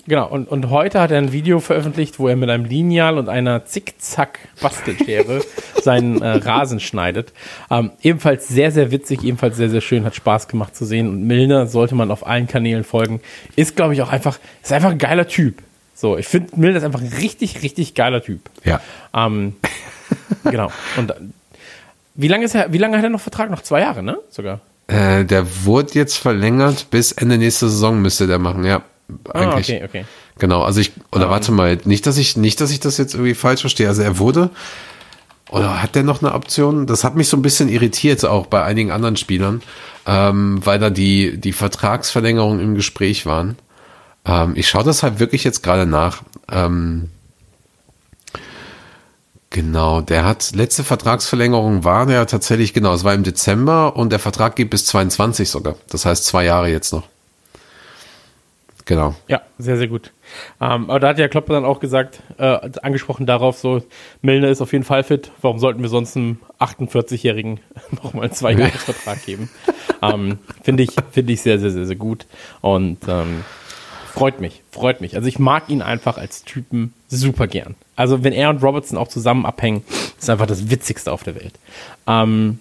[0.08, 3.28] Genau, und, und heute hat er ein Video veröffentlicht, wo er mit einem Lineal und
[3.28, 5.42] einer Zickzack-Bastelschere
[5.80, 7.32] seinen äh, Rasen schneidet.
[7.70, 11.08] Ähm, ebenfalls sehr, sehr witzig, ebenfalls sehr, sehr schön, hat Spaß gemacht zu sehen.
[11.08, 13.20] Und Milner sollte man auf allen Kanälen folgen.
[13.54, 15.62] Ist, glaube ich, auch einfach, ist einfach ein geiler Typ.
[15.94, 18.40] So, ich finde, Milner ist einfach ein richtig, richtig geiler Typ.
[18.64, 18.80] Ja.
[19.14, 19.54] Ähm,
[20.44, 20.72] genau.
[20.96, 21.14] Und äh,
[22.16, 23.50] wie lange ist er, wie lange hat er noch Vertrag?
[23.50, 24.18] Noch zwei Jahre, ne?
[24.30, 24.60] Sogar.
[24.92, 28.82] Äh, der wurde jetzt verlängert bis Ende nächste Saison müsste der machen, ja.
[29.32, 29.70] Ah, Eigentlich.
[29.70, 30.04] okay, okay.
[30.38, 33.34] Genau, also ich, oder warte mal, nicht, dass ich, nicht, dass ich das jetzt irgendwie
[33.34, 33.88] falsch verstehe.
[33.88, 34.50] Also er wurde,
[35.50, 36.86] oder hat der noch eine Option?
[36.86, 39.62] Das hat mich so ein bisschen irritiert, auch bei einigen anderen Spielern,
[40.06, 43.56] ähm, weil da die, die Vertragsverlängerungen im Gespräch waren.
[44.26, 46.22] Ähm, ich schaue das halt wirklich jetzt gerade nach.
[46.50, 47.08] Ähm,
[49.52, 54.18] genau, der hat, letzte Vertragsverlängerung war der tatsächlich, genau, es war im Dezember und der
[54.18, 55.76] Vertrag geht bis 22 sogar.
[55.88, 57.04] Das heißt zwei Jahre jetzt noch.
[58.84, 59.14] Genau.
[59.28, 60.12] Ja, sehr, sehr gut.
[60.60, 63.82] Ähm, aber da hat ja Klopp dann auch gesagt, äh, angesprochen darauf, so,
[64.22, 65.30] Milner ist auf jeden Fall fit.
[65.40, 67.60] Warum sollten wir sonst einem 48-Jährigen
[68.02, 69.50] nochmal einen Zwei-Jahres-Vertrag geben?
[70.00, 72.26] ähm, Finde ich, finde ich sehr, sehr, sehr, sehr gut.
[72.60, 73.44] Und ähm,
[74.12, 75.16] freut mich, freut mich.
[75.16, 77.76] Also ich mag ihn einfach als Typen super gern.
[77.96, 79.84] Also wenn er und Robertson auch zusammen abhängen,
[80.18, 81.54] ist einfach das Witzigste auf der Welt.
[82.06, 82.58] Ähm,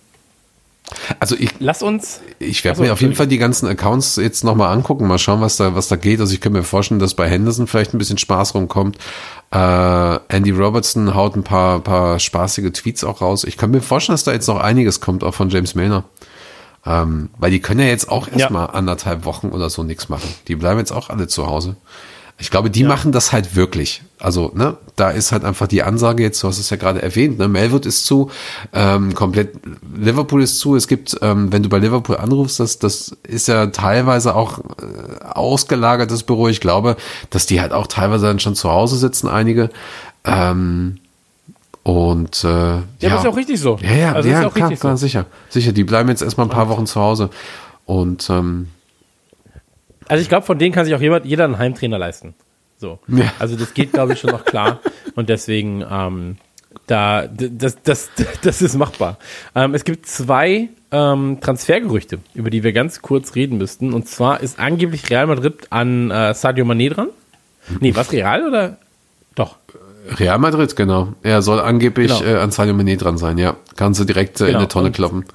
[1.19, 2.19] Also ich, lass uns.
[2.39, 3.15] ich werde Achso, mir auf jeden.
[3.15, 6.19] Fall die ganzen Accounts jetzt nochmal angucken, mal schauen, was da, was da geht.
[6.19, 8.97] Also ich könnte mir vorstellen, dass bei Henderson vielleicht ein bisschen Spaß rumkommt.
[9.51, 13.43] Äh, Andy Robertson haut ein paar, paar spaßige Tweets auch raus.
[13.45, 16.03] Ich kann mir vorstellen, dass da jetzt noch einiges kommt, auch von James Milner.
[16.85, 20.27] Ähm, weil die können ja jetzt auch erstmal anderthalb Wochen oder so nichts machen.
[20.47, 21.75] Die bleiben jetzt auch alle zu Hause.
[22.41, 24.01] Ich glaube, die machen das halt wirklich.
[24.19, 27.37] Also, ne, da ist halt einfach die Ansage jetzt, du hast es ja gerade erwähnt,
[27.37, 28.31] ne, Melwood ist zu,
[28.73, 29.53] ähm, komplett
[29.95, 30.75] Liverpool ist zu.
[30.75, 35.23] Es gibt, ähm, wenn du bei Liverpool anrufst, das, das ist ja teilweise auch äh,
[35.23, 36.47] ausgelagertes Büro.
[36.47, 36.97] Ich glaube,
[37.29, 39.69] dass die halt auch teilweise dann schon zu Hause sitzen, einige.
[40.25, 40.97] Ähm,
[41.83, 43.77] und äh, ja, Ja, aber ist ja auch richtig so.
[43.81, 45.05] ja, ja, also ja klar, klar, so.
[45.05, 45.25] sicher.
[45.49, 47.29] Sicher, die bleiben jetzt erstmal ein paar Wochen zu Hause.
[47.85, 48.67] Und ähm,
[50.07, 52.33] Also ich glaube, von denen kann sich auch jemand, jeder einen Heimtrainer leisten.
[52.77, 52.99] So.
[53.07, 53.31] Ja.
[53.39, 54.79] Also das geht, glaube ich, schon noch klar.
[55.15, 56.37] Und deswegen, ähm,
[56.87, 58.09] da, das, das,
[58.41, 59.17] das ist machbar.
[59.55, 63.93] Ähm, es gibt zwei ähm, Transfergerüchte, über die wir ganz kurz reden müssten.
[63.93, 67.09] Und zwar ist angeblich Real Madrid an äh, Sadio Mané dran.
[67.79, 68.77] Nee, was Real oder?
[69.35, 69.57] Doch.
[70.17, 71.13] Real Madrid, genau.
[71.21, 72.29] Er soll angeblich Genau.
[72.29, 73.55] äh, an Sadio Mané dran sein, ja.
[73.77, 74.59] Kannst du direkt äh, in Genau.
[74.59, 75.25] eine Tonne Und- kloppen.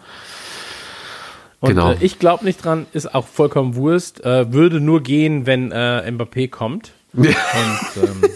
[1.61, 1.93] Und Genau.
[1.93, 4.25] äh, ich glaube nicht dran, ist auch vollkommen Wurst.
[4.25, 6.93] Äh, würde nur gehen, wenn äh, Mbappé kommt.
[7.13, 8.31] Und ähm,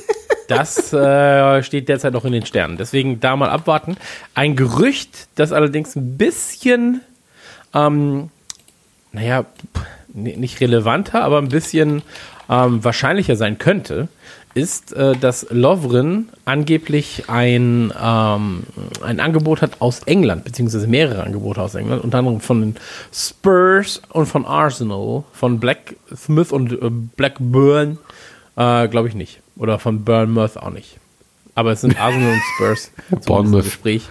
[0.48, 2.76] das äh, steht derzeit noch in den Sternen.
[2.76, 3.96] Deswegen da mal abwarten.
[4.34, 7.02] Ein Gerücht, das allerdings ein bisschen,
[7.74, 8.30] ähm,
[9.12, 9.44] naja,
[10.12, 12.02] nicht relevanter, aber ein bisschen
[12.48, 14.08] ähm, wahrscheinlicher sein könnte,
[14.54, 18.64] ist, äh, dass Lovren angeblich ein, ähm,
[19.02, 22.76] ein Angebot hat aus England, beziehungsweise mehrere Angebote aus England, unter anderem von den
[23.12, 27.98] Spurs und von Arsenal, von Blacksmith und äh, Blackburn,
[28.56, 29.40] äh, glaube ich nicht.
[29.56, 30.98] Oder von Bournemouth auch nicht.
[31.54, 32.90] Aber es sind Arsenal und Spurs
[33.26, 33.64] Bournemouth.
[33.64, 34.08] Gespräch.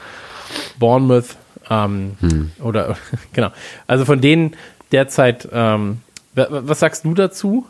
[0.79, 1.35] Bournemouth,
[1.69, 2.97] ähm, oder
[3.33, 3.49] genau.
[3.87, 4.55] Also von denen
[4.91, 5.99] derzeit, ähm,
[6.33, 7.65] wa- wa- was sagst du dazu?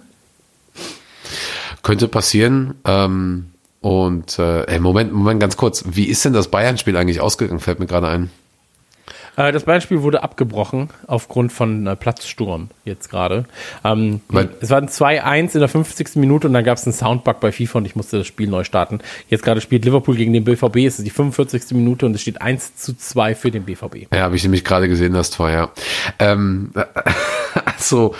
[1.83, 2.75] Könnte passieren.
[2.85, 3.51] Ähm,
[3.81, 5.83] und äh, ey, Moment, Moment, ganz kurz.
[5.87, 7.59] Wie ist denn das Bayern-Spiel eigentlich ausgegangen?
[7.59, 8.29] Fällt mir gerade ein.
[9.39, 13.45] Äh, das Beispiel wurde abgebrochen aufgrund von äh, Platzsturm jetzt gerade.
[13.85, 14.19] Ähm,
[14.59, 16.17] es war ein 2-1 in der 50.
[16.17, 18.65] Minute und dann gab es einen Soundbug bei FIFA und ich musste das Spiel neu
[18.65, 18.99] starten.
[19.29, 21.71] Jetzt gerade spielt Liverpool gegen den BVB, es ist die 45.
[21.71, 24.13] Minute und es steht 1 zu 2 für den BVB.
[24.13, 25.69] Ja, habe ich nämlich gerade gesehen, das Tor, ja.
[26.19, 26.73] Ähm,
[27.65, 28.15] also,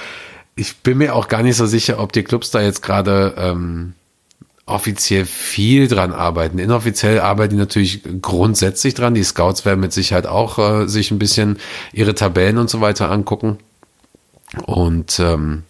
[0.60, 3.93] ich bin mir auch gar nicht so sicher, ob die Clubs da jetzt gerade ähm,
[4.66, 6.60] offiziell viel dran arbeiten.
[6.60, 9.14] Inoffiziell arbeiten die natürlich grundsätzlich dran.
[9.14, 11.57] Die Scouts werden mit Sicherheit auch äh, sich ein bisschen
[11.93, 13.57] ihre Tabellen und so weiter angucken.
[14.66, 15.64] Und ähm,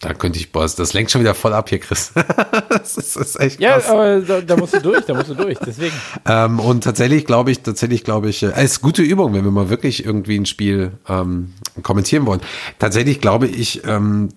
[0.00, 2.12] da könnte ich, boah, das- lenkt schon wieder voll ab hier, Chris.
[2.68, 3.88] das, ist, das ist echt Ja, krass.
[3.88, 5.94] aber da, da musst du durch, da musst du durch, deswegen.
[6.26, 9.50] Ähm, und tatsächlich glaube ich, tatsächlich glaube ich, äh, es ist gute Übung, wenn wir
[9.50, 12.40] mal wirklich irgendwie ein Spiel ähm, kommentieren wollen.
[12.78, 14.28] Tatsächlich glaube ich, ähm,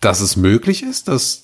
[0.00, 1.42] dass es möglich ist, dass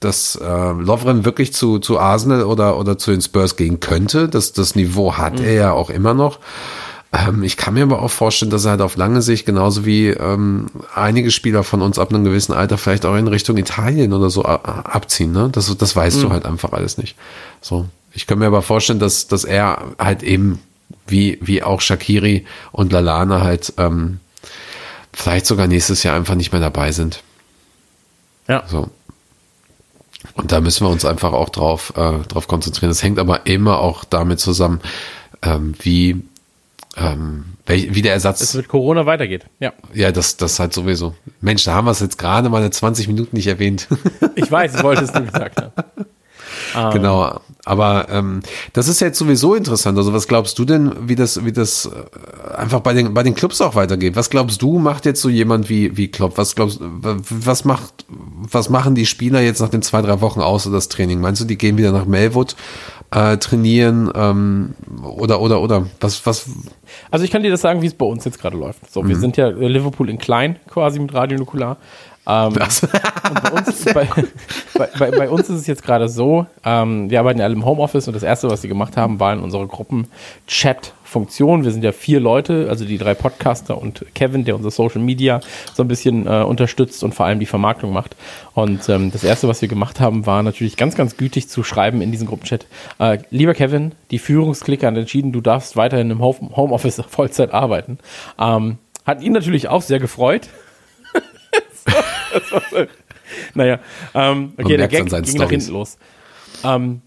[0.00, 4.28] dass äh, Lovren wirklich zu, zu Arsenal oder, oder zu den Spurs gehen könnte.
[4.28, 6.38] Das, das Niveau hat er ja auch immer noch.
[7.12, 10.08] Ähm, ich kann mir aber auch vorstellen, dass er halt auf lange Sicht, genauso wie
[10.08, 14.28] ähm, einige Spieler von uns ab einem gewissen Alter, vielleicht auch in Richtung Italien oder
[14.28, 15.32] so a- abziehen.
[15.32, 15.48] Ne?
[15.50, 17.16] Das, das weißt du halt einfach alles nicht.
[17.60, 17.86] So.
[18.12, 20.60] Ich kann mir aber vorstellen, dass, dass er halt eben,
[21.06, 24.20] wie, wie auch Shakiri und Lalana halt ähm,
[25.12, 27.22] vielleicht sogar nächstes Jahr einfach nicht mehr dabei sind.
[28.48, 28.64] Ja.
[28.66, 28.90] So.
[30.34, 32.90] Und da müssen wir uns einfach auch drauf, äh, drauf konzentrieren.
[32.90, 34.80] Das hängt aber immer auch damit zusammen,
[35.42, 36.22] ähm, wie,
[37.00, 38.54] ähm, wie der Es Ersatz.
[38.54, 39.46] mit Corona weitergeht.
[39.60, 39.72] Ja.
[39.94, 41.14] Ja, das, das halt sowieso.
[41.40, 43.88] Mensch, da haben wir es jetzt gerade mal eine 20 Minuten nicht erwähnt.
[44.36, 45.72] Ich weiß, ich wollte es nur gesagt haben.
[46.92, 47.40] Genau.
[47.64, 48.40] Aber ähm,
[48.72, 49.98] das ist jetzt sowieso interessant.
[49.98, 53.34] Also was glaubst du denn, wie das, wie das äh, einfach bei den, bei den
[53.34, 54.16] Clubs auch weitergeht?
[54.16, 56.38] Was glaubst du, macht jetzt so jemand wie, wie Klopp?
[56.38, 60.70] Was glaubst was macht, was machen die Spieler jetzt nach den zwei, drei Wochen außer
[60.70, 61.20] das Training?
[61.20, 62.56] Meinst du, die gehen wieder nach Melwood
[63.10, 66.46] äh, trainieren ähm, oder oder oder was was
[67.10, 68.90] Also ich kann dir das sagen, wie es bei uns jetzt gerade läuft.
[68.90, 69.20] So, wir Mhm.
[69.20, 71.76] sind ja äh, Liverpool in klein quasi mit Radio Nukular.
[72.28, 72.64] Ähm, bei
[73.52, 74.08] uns, bei,
[74.98, 78.06] bei, bei, uns ist es jetzt gerade so, ähm, wir arbeiten ja alle im Homeoffice
[78.06, 81.64] und das erste, was wir gemacht haben, war in unsere Gruppen-Chat Funktion.
[81.64, 85.40] Wir sind ja vier Leute, also die drei Podcaster und Kevin, der unser Social Media
[85.72, 88.14] so ein bisschen äh, unterstützt und vor allem die Vermarktung macht.
[88.52, 92.02] Und ähm, das erste, was wir gemacht haben, war natürlich ganz, ganz gütig zu schreiben
[92.02, 92.66] in diesem Gruppenchat.
[92.98, 97.98] Äh, lieber Kevin, die Führungsklicke hat entschieden, du darfst weiterhin im Home- Homeoffice Vollzeit arbeiten.
[98.38, 98.76] Ähm,
[99.06, 100.50] hat ihn natürlich auch sehr gefreut.
[103.54, 103.80] naja,
[104.14, 105.50] ähm, okay, der Gag ging nach Storys.
[105.50, 105.98] hinten los.
[106.64, 107.02] Ähm,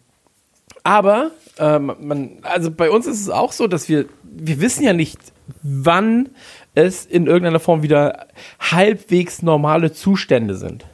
[0.84, 4.94] aber ähm, man, also bei uns ist es auch so, dass wir, wir wissen ja
[4.94, 5.20] nicht,
[5.62, 6.30] wann
[6.74, 8.28] es in irgendeiner Form wieder
[8.60, 10.86] halbwegs normale Zustände sind.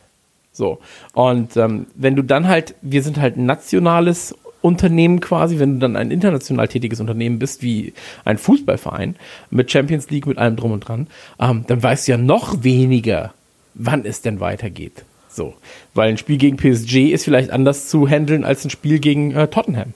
[0.51, 0.79] So.
[1.13, 5.79] Und ähm, wenn du dann halt, wir sind halt ein nationales Unternehmen quasi, wenn du
[5.79, 7.93] dann ein international tätiges Unternehmen bist, wie
[8.25, 9.15] ein Fußballverein,
[9.51, 11.07] mit Champions League, mit allem drum und dran,
[11.39, 13.33] ähm, dann weißt du ja noch weniger,
[13.77, 15.03] wann es denn weitergeht.
[15.29, 15.53] So.
[15.93, 19.47] Weil ein Spiel gegen PSG ist vielleicht anders zu handeln als ein Spiel gegen äh,
[19.47, 19.93] Tottenham.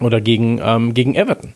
[0.00, 1.52] Oder gegen, ähm, gegen Everton.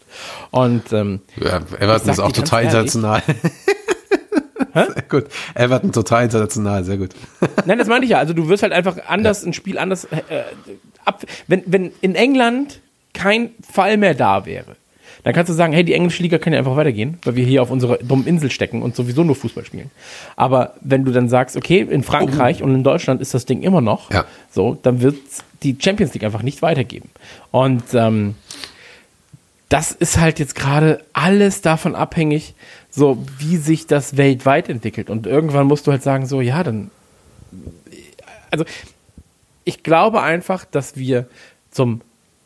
[0.50, 3.22] Und ähm, Ja, Everton ist auch total international.
[4.74, 5.24] sehr gut.
[5.54, 7.10] Everton total international, sehr gut.
[7.64, 8.18] Nein, das meinte ich ja.
[8.18, 10.42] Also du wirst halt einfach anders, ein Spiel anders äh,
[11.04, 11.22] ab.
[11.46, 12.80] Wenn, wenn in England
[13.14, 14.76] kein Fall mehr da wäre,
[15.24, 17.62] dann kannst du sagen, hey, die englische Liga kann ja einfach weitergehen, weil wir hier
[17.62, 19.90] auf unserer dummen Insel stecken und sowieso nur Fußball spielen.
[20.36, 23.80] Aber wenn du dann sagst, okay, in Frankreich und in Deutschland ist das Ding immer
[23.80, 24.24] noch, Ja.
[24.50, 25.16] so, dann wird
[25.62, 27.08] die Champions League einfach nicht weitergeben.
[27.50, 28.36] Und ähm,
[29.70, 32.54] das ist halt jetzt gerade alles davon abhängig,
[32.90, 35.10] so wie sich das weltweit entwickelt.
[35.10, 36.90] Und irgendwann musst du halt sagen, so, ja, dann
[38.50, 38.64] also
[39.64, 41.26] ich glaube einfach, dass wir
[41.70, 42.02] zum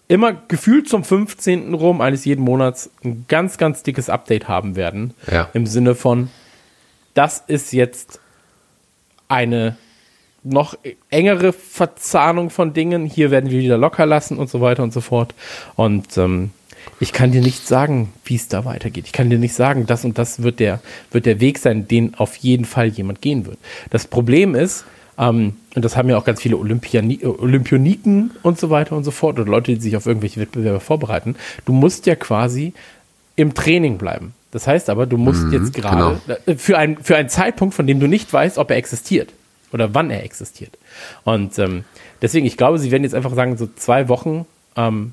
[0.08, 1.74] immer gefühlt zum 15.
[1.74, 5.14] rum eines jeden Monats ein ganz, ganz dickes Update haben werden.
[5.30, 5.50] Ja.
[5.52, 6.30] Im Sinne von,
[7.14, 8.20] das ist jetzt
[9.28, 9.76] eine
[10.42, 10.78] noch
[11.10, 13.04] engere Verzahnung von Dingen.
[13.04, 15.34] Hier werden wir wieder locker lassen und so weiter und so fort.
[15.76, 16.50] Und ähm,
[17.00, 19.04] ich kann dir nicht sagen, wie es da weitergeht.
[19.06, 20.80] Ich kann dir nicht sagen, das und das wird der,
[21.10, 23.58] wird der Weg sein, den auf jeden Fall jemand gehen wird.
[23.90, 24.84] Das Problem ist,
[25.18, 29.04] ähm, und das haben ja auch ganz viele Olympiani äh, Olympioniken und so weiter und
[29.04, 31.36] so fort oder Leute, die sich auf irgendwelche Wettbewerbe vorbereiten.
[31.64, 32.72] Du musst ja quasi
[33.36, 34.34] im Training bleiben.
[34.50, 38.00] Das heißt aber, du musst jetzt gerade äh, für, ein, für einen Zeitpunkt, von dem
[38.00, 39.32] du nicht weißt, ob er existiert
[39.72, 40.78] oder wann er existiert.
[41.24, 41.84] Und ähm,
[42.22, 44.46] deswegen, ich glaube, sie werden jetzt einfach sagen, so zwei Wochen
[44.76, 45.12] ähm,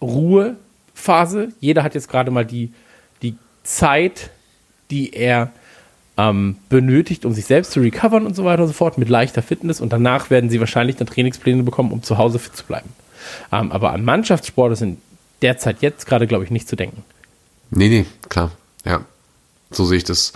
[0.00, 1.52] Ruhephase.
[1.60, 2.72] Jeder hat jetzt gerade mal die,
[3.22, 4.30] die Zeit,
[4.90, 5.52] die er
[6.18, 9.40] ähm, benötigt, um sich selbst zu recovern und so weiter und so fort, mit leichter
[9.40, 9.80] Fitness.
[9.80, 12.90] Und danach werden sie wahrscheinlich dann Trainingspläne bekommen, um zu Hause fit zu bleiben.
[13.52, 14.98] Ähm, aber an Mannschaftssport ist in
[15.42, 17.04] der Zeit jetzt gerade, glaube ich, nicht zu denken.
[17.70, 18.50] Nee, nee, klar.
[18.84, 19.00] Ja.
[19.70, 20.32] So sehe ich das.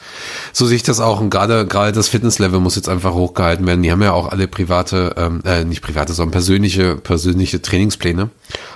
[0.52, 1.18] So sehe ich das auch.
[1.18, 3.82] Und gerade, gerade das Fitnesslevel muss jetzt einfach hochgehalten werden.
[3.82, 8.28] Die haben ja auch alle private, ähm, äh, nicht private, sondern persönliche, persönliche Trainingspläne.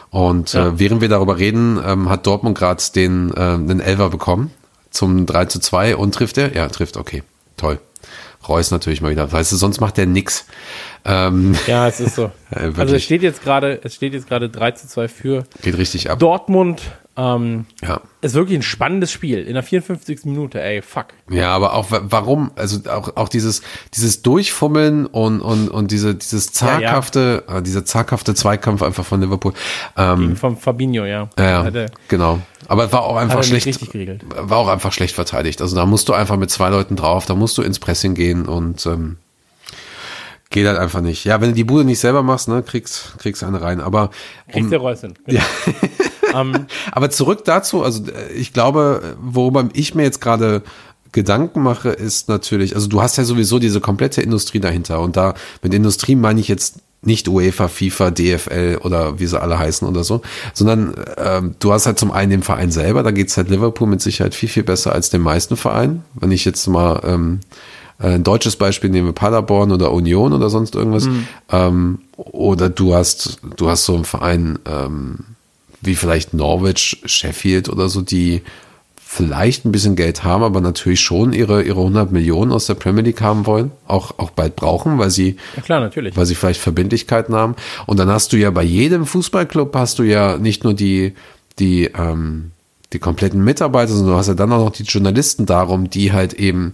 [0.09, 0.69] Und Ja.
[0.69, 4.51] äh, während wir darüber reden, ähm, hat Dortmund gerade den, äh, den Elfer bekommen
[4.97, 6.55] zum 3 zu 2 und trifft er?
[6.55, 7.23] Ja, trifft, okay.
[7.57, 7.79] Toll.
[8.49, 9.31] Reus natürlich mal wieder.
[9.31, 10.47] Weißt du, sonst macht der nix.
[11.07, 12.31] Ähm, Ja, es ist so.
[12.51, 15.79] Ja, also es steht jetzt gerade, es steht jetzt gerade 3 zu 2 für geht
[15.79, 16.19] richtig ab.
[16.19, 16.83] Dortmund.
[17.19, 18.03] Ähm, Ja.
[18.21, 19.39] ist wirklich ein spannendes Spiel.
[19.43, 20.27] In der 54.
[20.27, 21.07] Minute, ey, fuck.
[21.31, 23.63] Ja, aber auch wa- warum, also auch, auch dieses,
[23.95, 29.55] dieses Durchfummeln und, und, und diese, dieses zaghafte, äh, dieser zaghafte Zweikampf einfach von Liverpool.
[29.97, 31.31] Ähm, Vom Fabinho, ja.
[31.39, 32.41] ja, Hat ja, er- genau.
[32.69, 33.67] Aber war auch einfach schlecht,
[34.37, 35.63] war auch einfach schlecht verteidigt.
[35.63, 38.45] Also da musst du einfach mit zwei Leuten drauf, da musst du ins Pressing gehen
[38.47, 39.17] und, ähm,
[40.51, 41.25] geht halt einfach nicht.
[41.25, 43.81] Ja, wenn du die Bude nicht selber machst, ne, kriegst, kriegst eine rein.
[43.81, 44.11] Aber,
[44.49, 45.15] Kriegst um, du Reus hin.
[45.27, 45.43] Ja.
[46.35, 50.63] ähm, Aber zurück dazu, also äh, ich glaube, worüber ich mir jetzt gerade
[51.13, 55.35] Gedanken mache, ist natürlich, also du hast ja sowieso diese komplette Industrie dahinter und da
[55.63, 60.05] mit Industrie meine ich jetzt nicht UEFA, FIFA, DFL oder wie sie alle heißen oder
[60.05, 60.23] so,
[60.53, 64.03] sondern ähm, du hast halt zum einen den Verein selber, da geht's halt Liverpool mit
[64.03, 66.05] Sicherheit viel, viel besser als den meisten Vereinen.
[66.15, 67.41] Wenn ich jetzt mal ähm,
[67.99, 71.09] ein deutsches Beispiel nehme, Paderborn oder Union oder sonst irgendwas,
[71.51, 75.19] ähm, oder du hast, du hast so einen Verein, ähm,
[75.81, 78.43] wie vielleicht Norwich, Sheffield oder so, die
[79.09, 83.03] vielleicht ein bisschen Geld haben, aber natürlich schon ihre, ihre 100 Millionen aus der Premier
[83.03, 86.17] League haben wollen, auch, auch bald brauchen, weil sie, ja klar, natürlich.
[86.17, 87.55] weil sie vielleicht Verbindlichkeiten haben.
[87.87, 91.15] Und dann hast du ja bei jedem Fußballclub hast du ja nicht nur die,
[91.59, 92.51] die, ähm,
[92.93, 96.35] die kompletten Mitarbeiter, sondern du hast ja dann auch noch die Journalisten darum, die halt
[96.35, 96.73] eben,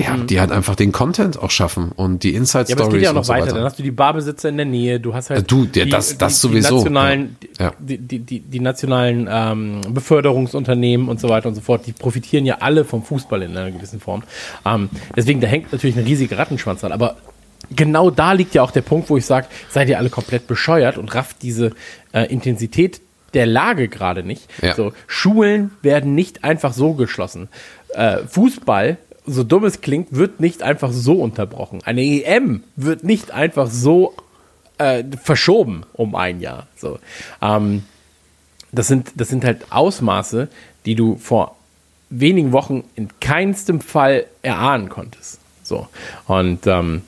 [0.00, 2.92] ja, die halt einfach den Content auch schaffen und die Inside Ja, aber es Stories
[2.92, 3.46] geht ja auch noch so weiter.
[3.46, 3.54] weiter.
[3.56, 6.16] Dann hast du die Barbesitzer in der Nähe, du hast halt Ja, du, der- das-
[6.18, 6.68] das sowieso.
[6.68, 7.72] Die nationalen, Ja.
[7.78, 12.46] die, die, die, die nationalen ähm, Beförderungsunternehmen und so weiter und so fort, die profitieren
[12.46, 14.22] ja alle vom Fußball in einer gewissen Form.
[14.64, 16.92] Ähm, deswegen, da hängt natürlich ein riesiger Rattenschwanz dran.
[16.92, 17.16] Aber
[17.74, 20.98] genau da liegt ja auch der Punkt, wo ich sage, seid ihr alle komplett bescheuert
[20.98, 21.72] und rafft diese
[22.12, 23.00] äh, Intensität
[23.34, 24.48] der Lage gerade nicht.
[24.60, 24.74] Ja.
[24.74, 27.48] So, Schulen werden nicht einfach so geschlossen.
[27.94, 31.80] Äh, Fußball, so dumm es klingt, wird nicht einfach so unterbrochen.
[31.84, 34.14] Eine EM wird nicht einfach so
[34.78, 36.66] äh, verschoben um ein Jahr.
[36.76, 36.98] So,
[37.42, 37.84] ähm,
[38.72, 40.48] das sind, das sind halt Ausmaße,
[40.86, 41.56] die du vor
[42.08, 45.38] wenigen Wochen in keinstem Fall erahnen konntest.
[45.62, 45.86] So.
[46.26, 47.02] Und ähm,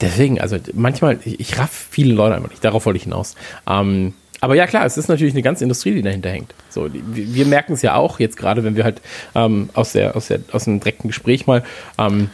[0.00, 3.36] deswegen, also manchmal, ich, ich raff viele Leute einfach nicht, darauf wollte ich hinaus.
[3.66, 6.52] Ähm, aber ja, klar, es ist natürlich eine ganze Industrie, die dahinter hängt.
[6.68, 9.00] So, wir wir merken es ja auch jetzt gerade, wenn wir halt
[9.34, 11.62] ähm, aus, der, aus, der, aus einem direkten Gespräch mal
[11.96, 12.28] ähm,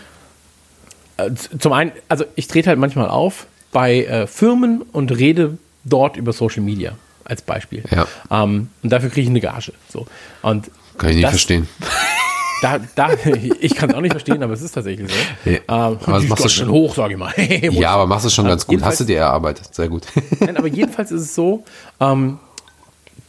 [1.18, 6.16] äh, zum einen, also ich trete halt manchmal auf bei äh, Firmen und rede dort
[6.16, 6.92] über Social Media
[7.24, 7.84] als Beispiel.
[7.90, 8.06] Ja.
[8.30, 9.72] Ähm, und dafür kriege ich eine Gage.
[9.90, 10.06] So.
[10.42, 11.68] Und Kann ich nicht das- verstehen.
[12.62, 13.10] Da, da,
[13.60, 15.16] ich kann es auch nicht verstehen, aber es ist tatsächlich so.
[15.44, 15.56] Nee.
[15.56, 17.32] Ähm, Aber machst du ist schon- hoch, sage ich mal.
[17.72, 18.82] Ja, aber machst du schon Ähm, ganz gut.
[18.82, 19.74] Hast du dir erarbeitet.
[19.74, 20.02] Sehr gut.
[20.40, 21.64] Nein, aber jedenfalls ist es so,
[22.00, 22.38] ähm,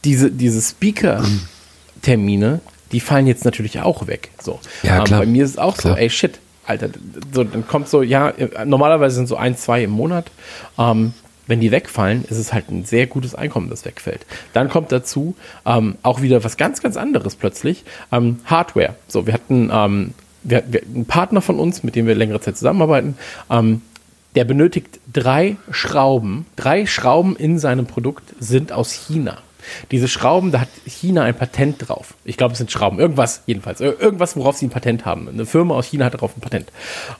[0.04, 2.60] diese, diese Speaker-Termine,
[2.92, 4.30] die fallen jetzt natürlich auch weg.
[4.42, 4.58] So.
[4.82, 5.20] Ja, ähm, klar.
[5.20, 5.94] Bei mir ist es auch Klar.
[5.94, 6.88] so, ey shit, Alter,
[7.32, 8.32] so, dann kommt so, ja,
[8.64, 10.30] normalerweise sind so ein, zwei im Monat.
[10.78, 11.14] Ähm,
[11.50, 14.24] wenn die wegfallen, ist es halt ein sehr gutes Einkommen, das wegfällt.
[14.54, 15.34] Dann kommt dazu
[15.66, 17.84] ähm, auch wieder was ganz, ganz anderes plötzlich.
[18.10, 18.94] Ähm, Hardware.
[19.06, 22.56] So, wir hatten ähm, wir, wir, einen Partner von uns, mit dem wir längere Zeit
[22.56, 23.18] zusammenarbeiten,
[23.50, 23.82] ähm,
[24.36, 26.46] der benötigt drei Schrauben.
[26.56, 29.38] Drei Schrauben in seinem Produkt sind aus China.
[29.90, 32.14] Diese Schrauben, da hat China ein Patent drauf.
[32.24, 32.98] Ich glaube, es sind Schrauben.
[32.98, 33.80] Irgendwas jedenfalls.
[33.80, 35.28] Ir- Irgendwas, worauf sie ein Patent haben.
[35.28, 36.68] Eine Firma aus China hat darauf ein Patent.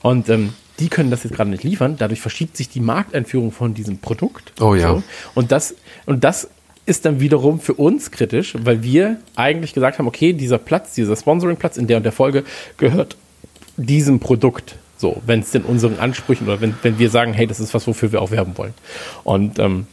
[0.01, 1.95] Und ähm, die können das jetzt gerade nicht liefern.
[1.97, 4.51] Dadurch verschiebt sich die Markteinführung von diesem Produkt.
[4.59, 4.95] Oh ja.
[4.95, 5.03] So.
[5.35, 5.75] Und das,
[6.05, 6.49] und das
[6.85, 11.15] ist dann wiederum für uns kritisch, weil wir eigentlich gesagt haben, okay, dieser Platz, dieser
[11.15, 12.43] Sponsoring-Platz in der und der Folge
[12.77, 13.15] gehört
[13.77, 14.75] diesem Produkt.
[14.97, 17.87] So, wenn es denn unseren Ansprüchen oder wenn, wenn wir sagen, hey, das ist was,
[17.87, 18.73] wofür wir auch werben wollen.
[19.23, 19.87] Und ähm,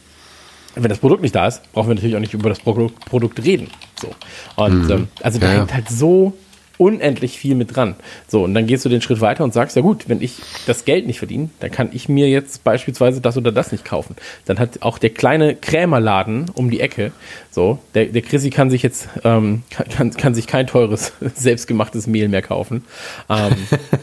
[0.75, 3.43] wenn das Produkt nicht da ist, brauchen wir natürlich auch nicht über das Produkt, Produkt
[3.43, 3.69] reden.
[4.01, 4.09] So.
[4.55, 5.59] Und ähm, also da Ja, ja.
[5.59, 6.33] hängt halt so
[6.79, 7.95] unendlich viel mit dran.
[8.27, 10.85] So, und dann gehst du den Schritt weiter und sagst, ja gut, wenn ich das
[10.85, 14.15] Geld nicht verdiene, dann kann ich mir jetzt beispielsweise das oder das nicht kaufen.
[14.45, 17.11] Dann hat auch der kleine Krämerladen um die Ecke,
[17.51, 22.29] so, der, der Chrissy kann sich jetzt, ähm, kann- kann, sich kein teures, selbstgemachtes Mehl
[22.29, 22.85] mehr kaufen.
[23.29, 23.51] Ähm,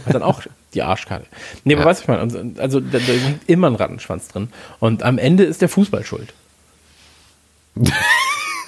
[0.05, 0.43] hat dann auch
[0.75, 1.25] die Arschkarte.
[1.65, 1.89] Nee, aber Ja.
[1.89, 4.49] weißt du, was ich meine, also, also da, da liegt immer ein Rattenschwanz drin.
[4.79, 6.35] Und am Ende ist der Fußball schuld.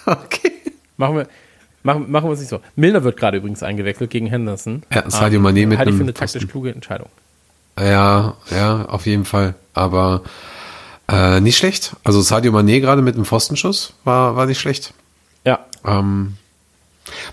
[0.06, 0.52] okay.
[0.96, 1.28] Machen wir,
[1.82, 2.60] machen, machen wir es nicht so.
[2.76, 4.82] Milner wird gerade übrigens eingewechselt gegen Henderson.
[4.92, 6.50] Ja, Sadio Mané mit halte ich für eine taktisch Pfosten.
[6.50, 7.08] kluge Entscheidung.
[7.78, 9.54] Ja, ja, auf jeden Fall.
[9.74, 10.22] Aber
[11.10, 11.94] äh, nicht schlecht.
[12.04, 14.92] Also Sadio Mané gerade mit einem Pfostenschuss war, war nicht schlecht.
[15.44, 16.34] Ja, Ähm,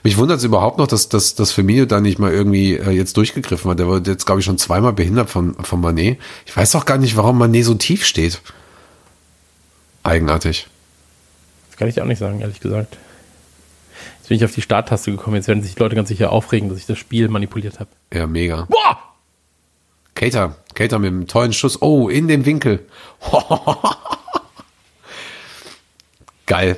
[0.03, 3.17] mich wundert es überhaupt noch, dass, dass, dass Firmino da nicht mal irgendwie äh, jetzt
[3.17, 3.79] durchgegriffen hat.
[3.79, 6.15] Der wurde jetzt, glaube ich, schon zweimal behindert von, von Mané.
[6.45, 8.41] Ich weiß auch gar nicht, warum Mané so tief steht.
[10.03, 10.67] Eigenartig.
[11.69, 12.95] das kann ich dir auch nicht sagen, ehrlich gesagt.
[14.25, 15.35] Jetzt bin ich auf die Starttaste gekommen.
[15.35, 17.91] Jetzt werden sich die Leute ganz sicher aufregen, dass ich das Spiel manipuliert habe.
[18.11, 18.65] Ja, mega.
[18.67, 18.97] Boah!
[20.15, 21.79] Cater, Cater mit einem tollen Schuss.
[21.79, 22.87] Oh, in den Winkel.
[26.47, 26.77] Geil.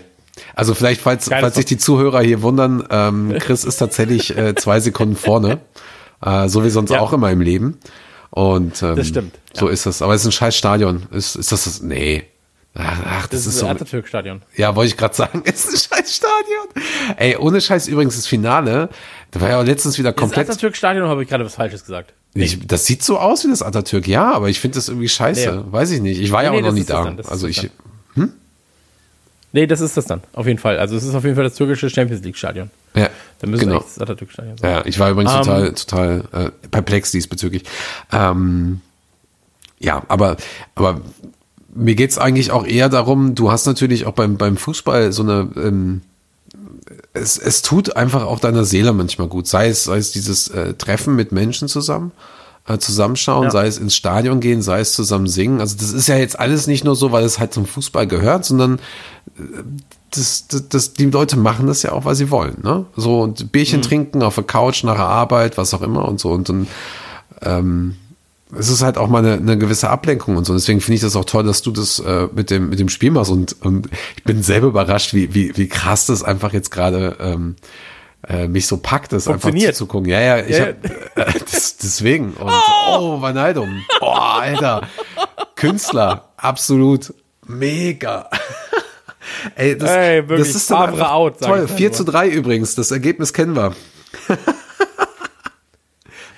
[0.56, 4.54] Also vielleicht, falls, Geiles falls sich die Zuhörer hier wundern, ähm, Chris ist tatsächlich äh,
[4.56, 5.60] zwei Sekunden vorne.
[6.22, 7.00] Äh, so wie sonst Ja.
[7.00, 7.78] auch immer im Leben.
[8.30, 9.72] Und ähm, Das stimmt, So ja.
[9.72, 10.02] ist das.
[10.02, 11.04] Aber es ist ein scheiß Stadion.
[11.12, 11.82] Ist, ist das das?
[11.82, 12.26] Nee.
[12.76, 13.68] Ach, das, Das, ist, ist so.
[13.68, 14.42] Atatürk-Stadion.
[14.58, 16.68] Ja, wollte ich gerade sagen, es ist Stadion.
[17.18, 18.90] Ey, ohne Scheiß übrigens das Finale.
[19.32, 20.50] Da war ja auch letztens wieder Das komplett.
[20.50, 22.14] Atatürk-Stadion oder habe ich gerade was Falsches gesagt?
[22.34, 25.64] Ich, das sieht so aus wie das Atatürk, ja, aber ich finde das irgendwie scheiße.
[25.66, 25.72] Nee.
[25.74, 26.20] Weiß ich nicht.
[26.22, 27.12] Ich war ja Nee, auch noch das nie das da.
[27.12, 27.70] das Also das ich,
[28.16, 28.32] dann.
[29.54, 30.78] Nee, das ist das dann, auf jeden Fall.
[30.78, 32.70] Also es ist auf jeden Fall das türkische Champions League-Stadion.
[32.96, 33.80] ja, Dann müsste genau.
[33.80, 34.70] das Atatürk-Stadion sein.
[34.72, 37.64] Ja, ich war übrigens Ähm, total, total äh, perplex diesbezüglich.
[38.12, 38.82] Ähm,
[39.80, 40.36] ja, aber,
[40.76, 41.02] aber
[41.74, 45.50] mir geht's eigentlich auch eher darum, du hast natürlich auch beim, beim Fußball so eine,
[45.56, 46.02] ähm,
[47.14, 49.48] es, es tut einfach auch deiner Seele manchmal gut.
[49.48, 52.12] Sei es, sei es dieses äh, Treffen mit Menschen zusammen,
[52.68, 53.52] äh, zusammenschauen, Ja.
[53.52, 55.60] sei es ins Stadion gehen, sei es zusammen singen.
[55.60, 58.46] Also das ist ja jetzt alles nicht nur so, weil es halt zum Fußball gehört,
[58.46, 58.76] sondern
[59.38, 59.42] äh,
[60.12, 62.86] das, das, das, die Leute machen das ja auch, weil sie wollen, ne?
[62.96, 66.32] So und Bierchen trinken auf der Couch nach der Arbeit, was auch immer und so
[66.32, 66.68] und dann
[67.42, 67.96] ähm,
[68.58, 70.54] es ist halt auch mal eine, eine gewisse Ablenkung und so.
[70.54, 73.12] Deswegen finde ich das auch toll, dass du das äh, mit dem mit dem Spiel
[73.12, 77.18] machst und und ich bin selber überrascht, wie wie wie krass das einfach jetzt gerade
[77.20, 77.56] ähm,
[78.28, 79.76] äh, mich so packt, das einfach Funktioniert.
[79.76, 80.10] zuzugucken.
[80.10, 80.86] Ja, ja, ich Ja, hab,
[81.36, 82.52] äh, das, deswegen und
[82.90, 83.84] oh, Van Heidum.
[84.02, 84.88] Oh, Alter.
[85.56, 87.14] Künstler, absolut
[87.46, 88.30] mega.
[89.56, 91.66] Ey, das, Ey, das ist Favre out, toll.
[91.66, 91.98] ich 4 nur.
[91.98, 93.76] zu 3 übrigens, das Ergebnis kennen wir.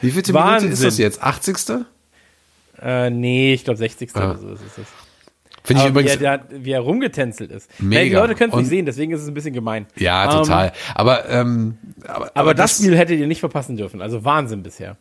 [0.02, 1.22] Wie viele Minute ist das jetzt?
[1.22, 1.86] 80.
[2.82, 4.12] Äh, nee, ich glaube 60.
[4.16, 4.30] Ja.
[4.32, 4.88] oder so ist es.
[5.64, 6.20] Finde ich Aber übrigens.
[6.20, 7.70] Wie er, wie er rumgetänzelt ist.
[7.80, 8.02] Mega.
[8.04, 9.86] Nee, die Leute können es nicht sehen, deswegen ist es ein bisschen gemein.
[9.98, 10.72] ja, Ähm, total.
[10.96, 11.78] aber, ähm,
[12.08, 14.02] aber, aber das Spiel hättet ihr nicht verpassen dürfen.
[14.02, 14.96] Also Wahnsinn bisher.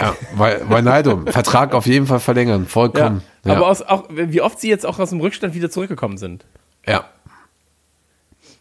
[0.00, 3.22] Ja, weil, Wijnaldum, Vertrag auf jeden Fall verlängern, vollkommen.
[3.44, 6.44] Ja, Aber aus, auch, wie oft sie jetzt auch aus dem Rückstand wieder zurückgekommen sind.
[6.86, 7.04] ja.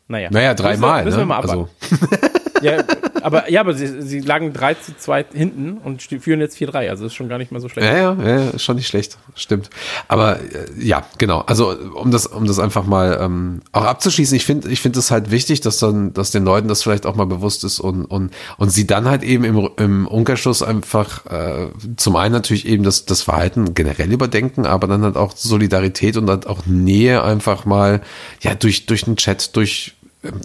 [0.09, 1.41] Naja, Naja, dreimal, Müssen wir, müssen wir ne?
[1.41, 1.69] mal Also,
[2.11, 2.39] abwarten.
[2.63, 2.83] Ja,
[3.21, 6.89] aber, ja, aber sie, sie lagen 3 zu 2 hinten und führen jetzt 4-3.
[6.89, 7.87] Also ist schon gar nicht mal so schlecht.
[7.87, 9.69] ja, ja, ja, ist schon nicht schlecht, stimmt.
[10.07, 11.41] Aber äh, ja, genau.
[11.41, 15.11] Also um das, um das einfach mal ähm, auch abzuschließen, ich finde, ich finde es
[15.11, 18.33] halt wichtig, dass dann, dass den Leuten das vielleicht auch mal bewusst ist und und
[18.57, 23.05] und sie dann halt eben im, im Umkehrschluss einfach äh, zum einen natürlich eben das
[23.05, 28.01] das Verhalten generell überdenken, aber dann halt auch Solidarität und dann auch Nähe einfach mal
[28.41, 30.39] ja durch durch einen Chat, durch ähm,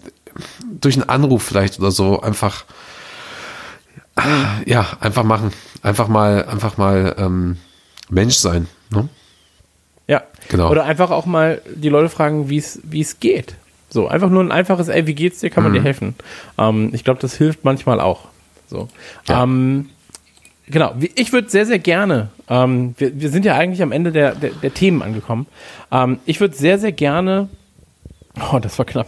[0.81, 2.65] durch einen Anruf vielleicht oder so einfach
[4.67, 5.53] ja, einfach machen.
[5.83, 7.57] Einfach mal, einfach mal ähm,
[8.11, 8.67] Mensch sein.
[8.91, 9.09] Ne?
[10.09, 10.71] Ja, Genau.
[10.71, 13.55] Oder einfach auch mal die Leute fragen, wie es wie es geht.
[13.91, 15.71] So, einfach nur ein einfaches, ey, wie geht's dir, kann Mhm.
[15.71, 16.15] man dir helfen.
[16.59, 18.29] Ähm, ich glaube, das hilft manchmal auch.
[18.69, 18.89] So.
[19.29, 19.45] Ja.
[19.45, 19.91] Ähm,
[20.67, 24.35] genau, ich würde sehr, sehr gerne, ähm, wir, wir sind ja eigentlich am Ende der,
[24.35, 25.47] der, der Themen angekommen.
[25.93, 27.49] Ähm, ich würde sehr, sehr gerne,
[28.53, 29.07] oh, das war knapp.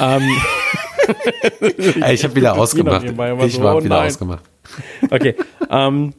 [0.00, 0.22] Ähm,
[2.12, 3.04] ich habe wieder ausgemacht.
[3.04, 3.16] Ich so,
[3.62, 4.08] war oh wieder nein.
[4.08, 4.42] ausgemacht.
[5.10, 5.34] Okay.
[5.70, 6.12] ähm,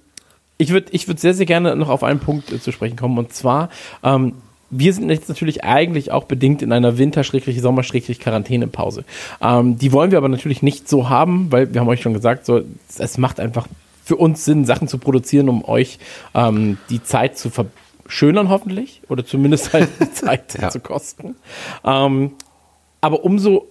[0.57, 3.17] ich würde ich würd sehr, sehr gerne noch auf einen Punkt äh, zu sprechen kommen.
[3.17, 3.69] Und zwar,
[4.03, 4.33] ähm,
[4.69, 9.05] wir sind jetzt natürlich eigentlich auch bedingt in einer Winter-Sommer-Quarantänepause.
[9.41, 12.45] Ähm, die wollen wir aber natürlich nicht so haben, weil wir haben euch schon gesagt,
[12.45, 12.61] so,
[12.97, 13.67] es macht einfach
[14.03, 15.99] für uns Sinn, Sachen zu produzieren, um euch
[16.33, 19.01] ähm, die Zeit zu verschönern, hoffentlich.
[19.09, 20.69] Oder zumindest halt die Zeit Ja.
[20.69, 21.35] zu kosten.
[21.85, 22.31] Ähm,
[22.99, 23.67] aber umso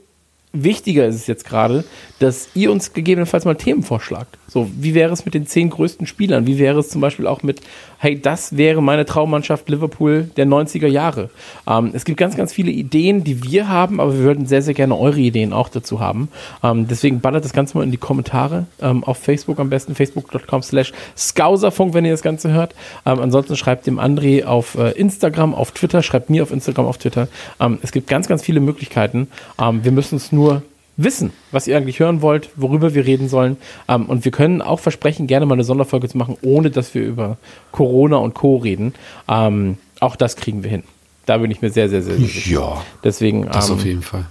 [0.65, 1.85] wichtiger ist es jetzt gerade,
[2.19, 4.39] dass ihr uns gegebenenfalls mal Themen vorschlagt.
[4.49, 6.47] So, wie wäre es mit den zehn größten Spielern?
[6.47, 7.61] Wie wäre es zum Beispiel auch mit,
[7.99, 11.31] hey, das wäre meine Traummannschaft Liverpool der 90er Jahre?
[11.69, 14.75] Ähm, es gibt ganz, ganz viele Ideen, die wir haben, aber wir würden sehr, sehr
[14.75, 16.29] gerne eure Ideen auch dazu haben.
[16.63, 20.63] Ähm, deswegen ballert das Ganze mal in die Kommentare ähm, auf Facebook am besten, facebook.com
[20.63, 22.75] slash Skauserfunk, wenn ihr das Ganze hört.
[23.05, 26.99] Ähm, ansonsten schreibt dem André auf äh, Instagram, auf Twitter, schreibt mir auf Instagram, auf
[26.99, 27.29] Twitter.
[27.61, 29.29] Ähm, es gibt ganz, ganz viele Möglichkeiten.
[29.61, 30.63] Ähm, wir müssen es nur
[30.97, 33.57] wissen, was ihr eigentlich hören wollt, worüber wir reden sollen.
[33.89, 37.03] Ähm, und wir können auch versprechen, gerne mal eine Sonderfolge zu machen, ohne dass wir
[37.03, 37.37] über
[37.73, 38.57] Corona und Co.
[38.57, 38.95] reden.
[39.29, 40.85] Ähm, auch das kriegen wir hin.
[41.27, 42.51] Da bin ich mir sehr, sehr, sehr, sehr sicher.
[42.51, 44.27] Ja, Deswegen, das ähm, auf jeden Fall.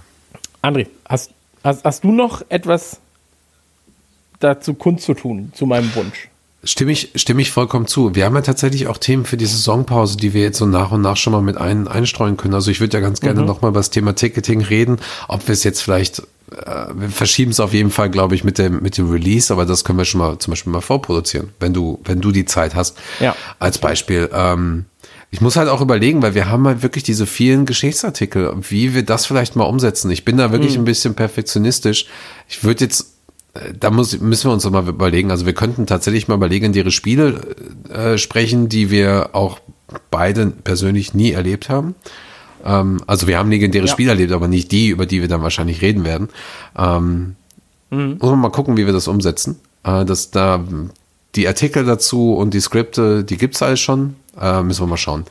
[0.62, 1.30] André, hast,
[1.62, 3.00] hast, hast du noch etwas
[4.40, 6.28] dazu kundzutun, zu meinem Wunsch?
[6.66, 8.14] Stimme ich, stimme ich vollkommen zu.
[8.14, 11.00] Wir haben ja tatsächlich auch Themen für die Saisonpause, die wir jetzt so nach und
[11.00, 12.54] nach schon mal mit ein, einstreuen können.
[12.54, 13.46] Also ich würde ja ganz gerne Mhm.
[13.46, 14.98] noch mal über das Thema Ticketing reden.
[15.28, 18.58] Ob wir es jetzt vielleicht, äh, wir verschieben es auf jeden Fall, glaube ich, mit
[18.58, 21.72] dem, mit dem Release, aber das können wir schon mal zum Beispiel mal vorproduzieren, wenn
[21.72, 22.98] du, wenn du die Zeit hast.
[23.20, 23.34] Ja.
[23.58, 24.28] Als Beispiel.
[24.32, 24.86] Ähm,
[25.30, 29.02] ich muss halt auch überlegen, weil wir haben halt wirklich diese vielen Geschichtsartikel, wie wir
[29.04, 30.10] das vielleicht mal umsetzen.
[30.10, 30.82] Ich bin da wirklich Mhm.
[30.82, 32.06] ein bisschen perfektionistisch.
[32.48, 33.12] Ich würde jetzt
[33.78, 35.30] da muss, müssen wir uns doch mal überlegen.
[35.30, 37.56] Also wir könnten tatsächlich mal über legendäre Spiele
[37.88, 39.60] äh, sprechen, die wir auch
[40.10, 41.94] beide persönlich nie erlebt haben.
[42.64, 43.92] Ähm, also wir haben legendäre Ja.
[43.92, 46.28] Spiele erlebt, aber nicht die, über die wir dann wahrscheinlich reden werden.
[46.76, 47.36] Ähm,
[47.90, 48.18] Mhm.
[48.20, 49.60] Muss man mal gucken, wie wir das umsetzen.
[49.84, 50.64] Äh, dass da
[51.34, 54.16] die Artikel dazu und die Skripte, die gibt's alles schon.
[54.40, 55.24] Äh, müssen wir mal schauen.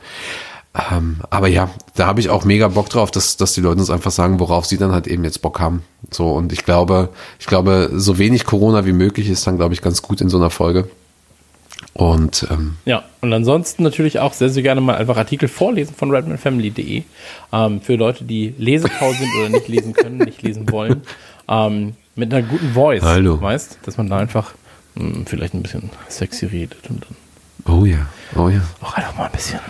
[0.90, 3.90] Ähm, aber ja, da habe ich auch mega Bock drauf, dass, dass die Leute uns
[3.90, 5.82] einfach sagen, worauf sie dann halt eben jetzt Bock haben.
[6.10, 7.08] So, und ich glaube,
[7.38, 10.36] ich glaube, so wenig Corona wie möglich ist dann, glaube ich, ganz gut in so
[10.36, 10.88] einer Folge.
[11.94, 16.10] Und ähm, Ja, und ansonsten natürlich auch sehr, sehr gerne mal einfach Artikel vorlesen von
[16.10, 17.04] redmanfamily.de
[17.52, 21.02] ähm, für Leute, die Lesefaul sind oder nicht lesen können, nicht lesen wollen.
[21.48, 23.40] Ähm, mit einer guten Voice, Hallo.
[23.40, 24.52] weißt, dass man da einfach
[24.94, 27.06] mh, vielleicht ein bisschen sexy redet und
[27.64, 28.60] dann oh ja, oh ja.
[28.82, 29.60] auch einfach mal ein bisschen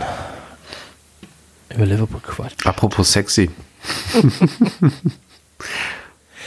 [1.77, 2.67] über Liverpool quatscht.
[2.67, 3.51] Apropos sexy.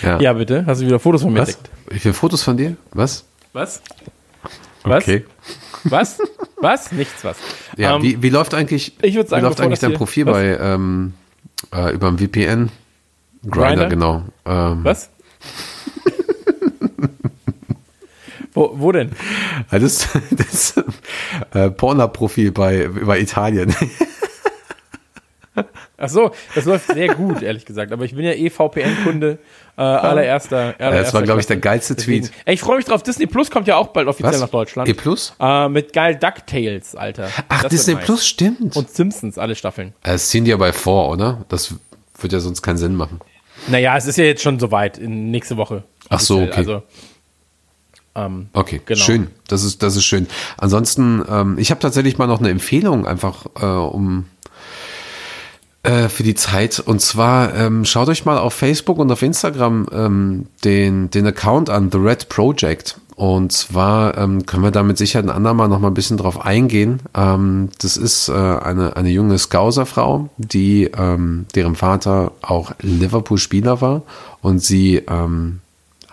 [0.02, 0.20] ja.
[0.20, 1.50] Ja, bitte, hast du wieder Fotos von mir Was?
[1.50, 1.70] entdeckt?
[1.90, 2.76] Wie viele Fotos von dir?
[2.92, 3.26] Was?
[3.54, 3.82] Was?
[4.84, 5.04] Was?
[5.04, 5.26] Okay.
[5.86, 6.20] Was?
[6.62, 6.92] Was?
[6.92, 7.38] Nichts was.
[7.78, 10.34] Ja, Ähm, wie, wie läuft eigentlich, ich sagen, wie läuft eigentlich dein Profil was?
[10.34, 11.14] bei ähm,
[11.74, 12.70] äh, über dem VPN?
[13.50, 14.24] Grinder, genau.
[14.46, 15.10] Ähm, Was?
[18.54, 19.12] wo, wo denn?
[19.72, 20.74] Das, das
[21.54, 23.74] äh, Pornhub-Profil bei über Italien.
[26.00, 27.91] Ach so, das läuft sehr gut, ehrlich gesagt.
[27.91, 29.38] Aber ich bin ja eh VPN-Kunde
[29.78, 30.91] äh, allererster, allererster.
[31.04, 32.36] das war, glaube ich, der geilste Deswegen- Tweet.
[32.45, 33.04] Ey, ich freue mich drauf.
[33.04, 34.89] Disney Plus kommt ja auch bald offiziell nach Deutschland.
[34.89, 35.34] E Plus?
[35.39, 37.30] Äh, mit geil DuckTales, Alter.
[37.50, 37.95] Ach, Das Disney.
[37.95, 38.76] Plus, stimmt.
[38.76, 39.93] Und Simpsons, alle Staffeln.
[40.04, 41.45] das ziehen die aber vor, oder?
[41.50, 41.74] Das
[42.20, 43.20] wird ja sonst keinen Sinn machen.
[43.68, 45.84] Naja, es ist ja jetzt schon soweit, in nächste Woche.
[46.10, 46.52] Ach so, okay.
[46.56, 46.84] Also,
[48.16, 49.00] ähm, Okay, Genau.
[49.00, 49.28] schön.
[49.47, 50.28] Das ist, das ist schön.
[50.58, 54.26] Ansonsten, ähm, ich habe tatsächlich mal noch eine Empfehlung, einfach äh, um
[55.84, 56.80] äh, für die Zeit.
[56.80, 61.70] Und zwar ähm, schaut euch mal auf Facebook und auf Instagram ähm, den, den Account
[61.70, 63.00] an, The Red Project.
[63.16, 66.46] Und zwar ähm, können wir da mit Sicherheit ein andermal noch mal ein bisschen drauf
[66.46, 67.02] eingehen.
[67.14, 74.04] Ähm, das ist äh, eine, eine junge Scouser-Frau, die ähm, deren Vater auch Liverpool-Spieler war
[74.42, 75.60] und sie ähm,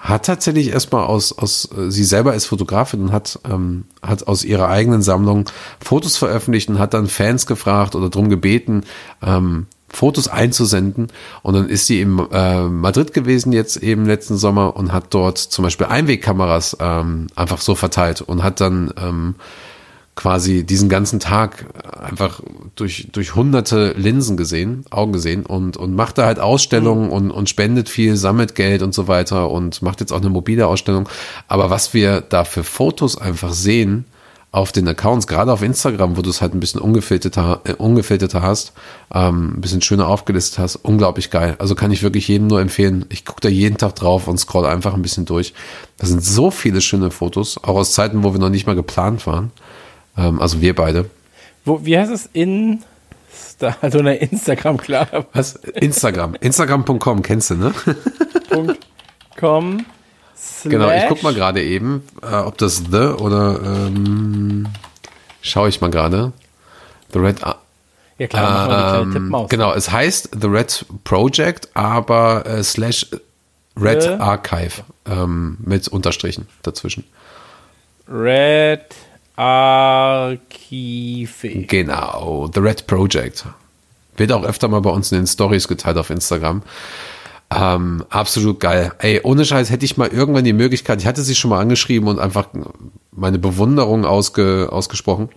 [0.09, 4.68] hat tatsächlich erstmal aus, aus, sie selber ist Fotografin und hat, ähm, hat aus ihrer
[4.68, 5.46] eigenen Sammlung
[5.84, 8.84] Fotos veröffentlicht und hat dann Fans gefragt oder drum gebeten,
[9.22, 11.09] ähm, Fotos einzusenden.
[11.42, 15.38] Und dann ist sie in äh, Madrid gewesen jetzt eben letzten Sommer und hat dort
[15.38, 19.34] zum Beispiel Einwegkameras ähm, einfach so verteilt und hat dann ähm,
[20.17, 21.67] quasi diesen ganzen Tag
[22.01, 22.41] einfach
[22.75, 27.12] durch, durch hunderte Linsen gesehen, Augen gesehen und, und macht da halt Ausstellungen mhm.
[27.12, 30.67] und, und spendet viel, sammelt Geld und so weiter und macht jetzt auch eine mobile
[30.67, 31.09] Ausstellung.
[31.49, 34.07] Aber was wir da für Fotos einfach sehen
[34.53, 38.41] auf den Accounts, gerade auf Instagram, wo du es halt ein bisschen ungefilterter, äh, ungefilterter
[38.41, 38.73] hast,
[39.12, 41.57] ähm, ein bisschen schöner aufgelistet hast, unglaublich geil.
[41.59, 43.05] Also kann ich wirklich jedem nur empfehlen.
[43.11, 45.53] Ich gucke da jeden Tag drauf und scroll einfach ein bisschen durch.
[45.99, 49.27] Da sind so viele schöne Fotos, auch aus Zeiten, wo wir noch nicht mal geplant
[49.27, 49.53] waren.
[50.17, 51.11] Ähm, also wir beide.
[51.64, 52.83] Wo, wie heißt es in
[53.81, 55.27] also eine Instagram, klar.
[55.33, 55.57] Was?
[55.57, 56.35] Instagram.
[56.41, 57.73] Instagram.com kennst du, ne?
[59.39, 59.85] .com
[60.64, 64.69] Genau, ich guck mal gerade eben, äh, ob das The oder ähm,
[65.41, 66.33] schaue ich mal gerade.
[67.12, 67.41] The Red
[68.19, 69.49] ja klar, ähm, Tippmaus.
[69.51, 73.07] Genau, es heißt The Red Project, aber äh, slash
[73.79, 77.05] Red The- Archive ähm, mit Unterstrichen dazwischen.
[78.09, 78.85] Red
[79.37, 81.28] Archive.
[81.66, 83.45] Genau, The Red Project.
[84.16, 86.62] Wird auch öfter mal bei uns in den Stories geteilt auf Instagram.
[87.55, 88.93] Ähm, absolut geil.
[88.99, 92.09] Ey, ohne Scheiß hätte ich mal irgendwann die Möglichkeit, ich hatte sie schon mal angeschrieben
[92.09, 92.49] und einfach
[93.12, 95.28] meine Bewunderung ausge, ausgesprochen.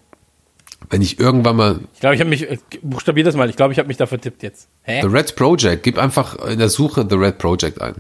[0.90, 3.74] Wenn ich irgendwann mal Ich glaube, ich habe mich, äh, buchstabier das mal, ich glaube,
[3.74, 4.68] ich habe mich da vertippt jetzt.
[4.84, 5.02] Hä?
[5.02, 7.96] The Red Project, gib einfach in der Suche The Red Project ein.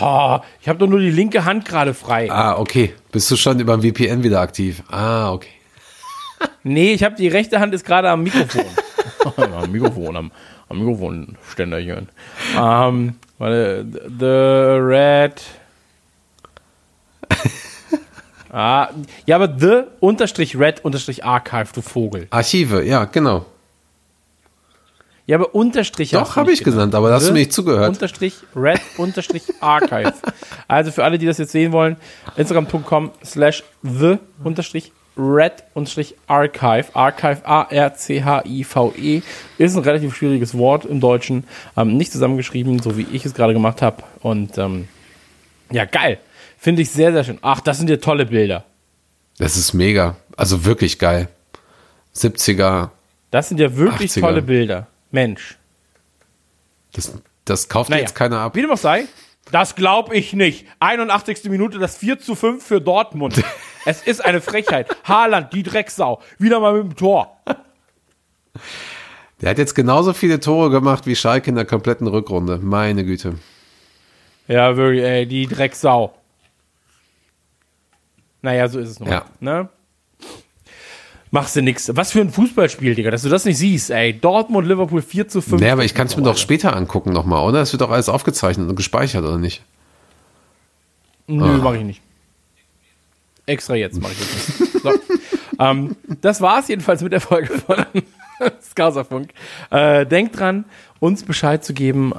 [0.00, 2.30] Oh, ich habe doch nur die linke Hand gerade frei.
[2.30, 2.94] Ah, okay.
[3.12, 4.82] Bist du schon über ein VPN wieder aktiv?
[4.90, 5.48] Ah, okay.
[6.62, 8.64] Nee, ich habe die rechte Hand ist gerade am Mikrofon.
[9.36, 10.32] am Mikrofon, am,
[10.68, 12.08] am Mikrofonständerchen.
[12.60, 13.86] Ähm, warte,
[14.18, 14.24] The
[14.84, 15.42] Red.
[18.52, 18.88] ah,
[19.24, 22.26] ja, aber The unterstrich Red unterstrich Archive, du Vogel.
[22.30, 23.46] Archive, ja, genau.
[25.26, 27.52] Ja, aber Unterstrich Doch, du habe ich genannt, aber da hast du The mir nicht
[27.52, 27.88] zugehört.
[27.88, 30.14] Unterstrich Red Unterstrich Archive.
[30.68, 31.96] also für alle, die das jetzt sehen wollen,
[32.36, 36.94] Instagram.com slash the Unterstrich Red Unterstrich Archive.
[36.94, 39.22] Archive A-R-C-H-I-V-E
[39.58, 41.44] ist ein relativ schwieriges Wort im Deutschen.
[41.76, 44.04] Ähm, nicht zusammengeschrieben, so wie ich es gerade gemacht habe.
[44.20, 44.86] Und ähm,
[45.72, 46.18] ja, geil.
[46.58, 47.38] Finde ich sehr, sehr schön.
[47.42, 48.64] Ach, das sind ja tolle Bilder.
[49.38, 50.16] Das ist mega.
[50.36, 51.28] Also wirklich geil.
[52.14, 52.90] 70er.
[53.30, 54.20] Das sind ja wirklich 80er.
[54.20, 54.86] tolle Bilder.
[55.10, 55.56] Mensch.
[56.92, 57.12] Das,
[57.44, 58.54] das kauft Naja, jetzt keiner ab.
[58.54, 59.06] Wie dem auch sei,
[59.52, 60.66] das glaube ich nicht.
[60.80, 61.44] 81.
[61.44, 63.42] Minute, das 4 zu 5 für Dortmund.
[63.84, 64.94] es ist eine Frechheit.
[65.04, 67.36] Haaland, die Drecksau, wieder mal mit dem Tor.
[69.40, 72.58] Der hat jetzt genauso viele Tore gemacht wie Schalke in der kompletten Rückrunde.
[72.58, 73.34] Meine Güte.
[74.48, 76.14] Ja, wirklich, ey, die Drecksau.
[78.42, 79.10] Naja, so ist es nun.
[79.10, 79.26] Ja.
[79.40, 79.68] Ne?
[81.36, 81.90] Machst du nix.
[81.94, 84.18] Was für ein Fußballspiel, Digga, dass du das nicht siehst, ey.
[84.18, 85.60] Dortmund, Liverpool 4 zu 5.
[85.60, 87.60] Nee, aber ich kann es mir doch später angucken nochmal, oder?
[87.60, 89.62] Es wird doch alles aufgezeichnet und gespeichert, oder nicht?
[91.26, 91.58] Nö, Ah.
[91.62, 92.00] mach ich nicht.
[93.44, 94.82] Extra jetzt mache ich das nicht.
[94.82, 94.92] So.
[95.62, 97.84] ähm, das war's jedenfalls mit der Folge von
[98.70, 99.28] Skauserfunk.
[99.70, 100.64] Äh, denkt dran,
[100.98, 102.18] uns Bescheid zu geben, äh,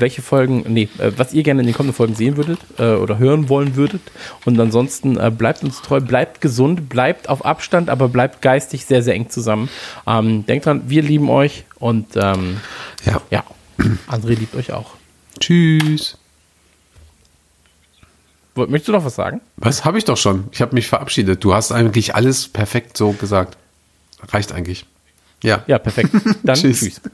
[0.00, 3.18] welche Folgen, nee, äh, was ihr gerne in den kommenden Folgen sehen würdet äh, oder
[3.18, 4.00] hören wollen würdet.
[4.44, 9.02] Und ansonsten äh, bleibt uns treu, bleibt gesund, bleibt auf Abstand, aber bleibt geistig sehr,
[9.02, 9.68] sehr eng zusammen.
[10.06, 12.60] Ähm, denkt dran, wir lieben euch und ähm,
[13.04, 13.20] Ja.
[13.30, 13.44] ja,
[14.08, 14.92] André liebt euch auch.
[15.40, 16.16] Tschüss.
[18.56, 19.40] Möchtest du noch was sagen?
[19.56, 20.44] Was habe ich doch schon?
[20.52, 21.42] Ich habe mich verabschiedet.
[21.42, 23.58] Du hast eigentlich alles perfekt so gesagt.
[24.28, 24.86] Reicht eigentlich.
[25.42, 25.64] Ja.
[25.66, 26.10] Ja, perfekt.
[26.44, 26.80] Dann Tschüss.
[26.80, 27.00] tschüss.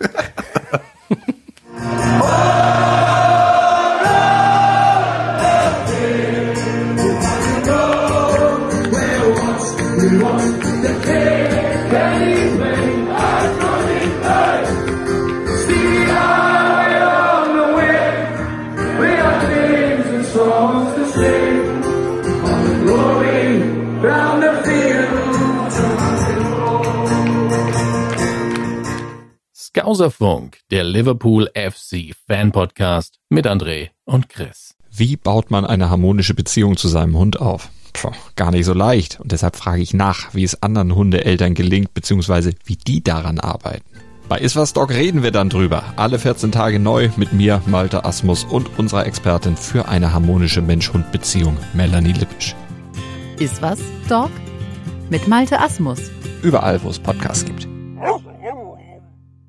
[29.80, 34.74] Skauserfunk, der Liverpool FC Fan Podcast mit André und Chris.
[34.94, 37.70] Wie baut man eine harmonische Beziehung zu seinem Hund auf?
[37.94, 39.20] Puh, gar nicht so leicht.
[39.20, 43.86] Und deshalb frage ich nach, wie es anderen Hundeeltern gelingt, beziehungsweise wie die daran arbeiten.
[44.28, 45.82] Bei Iswas Dog reden wir dann drüber.
[45.96, 51.56] Alle 14 Tage neu mit mir, Malte Asmus und unserer Expertin für eine harmonische Mensch-Hund-Beziehung,
[51.72, 52.54] Melanie Lippisch.
[53.38, 54.30] Iswas Dog?
[55.08, 56.10] Mit Malte Asmus.
[56.42, 57.66] Überall, wo es Podcasts gibt.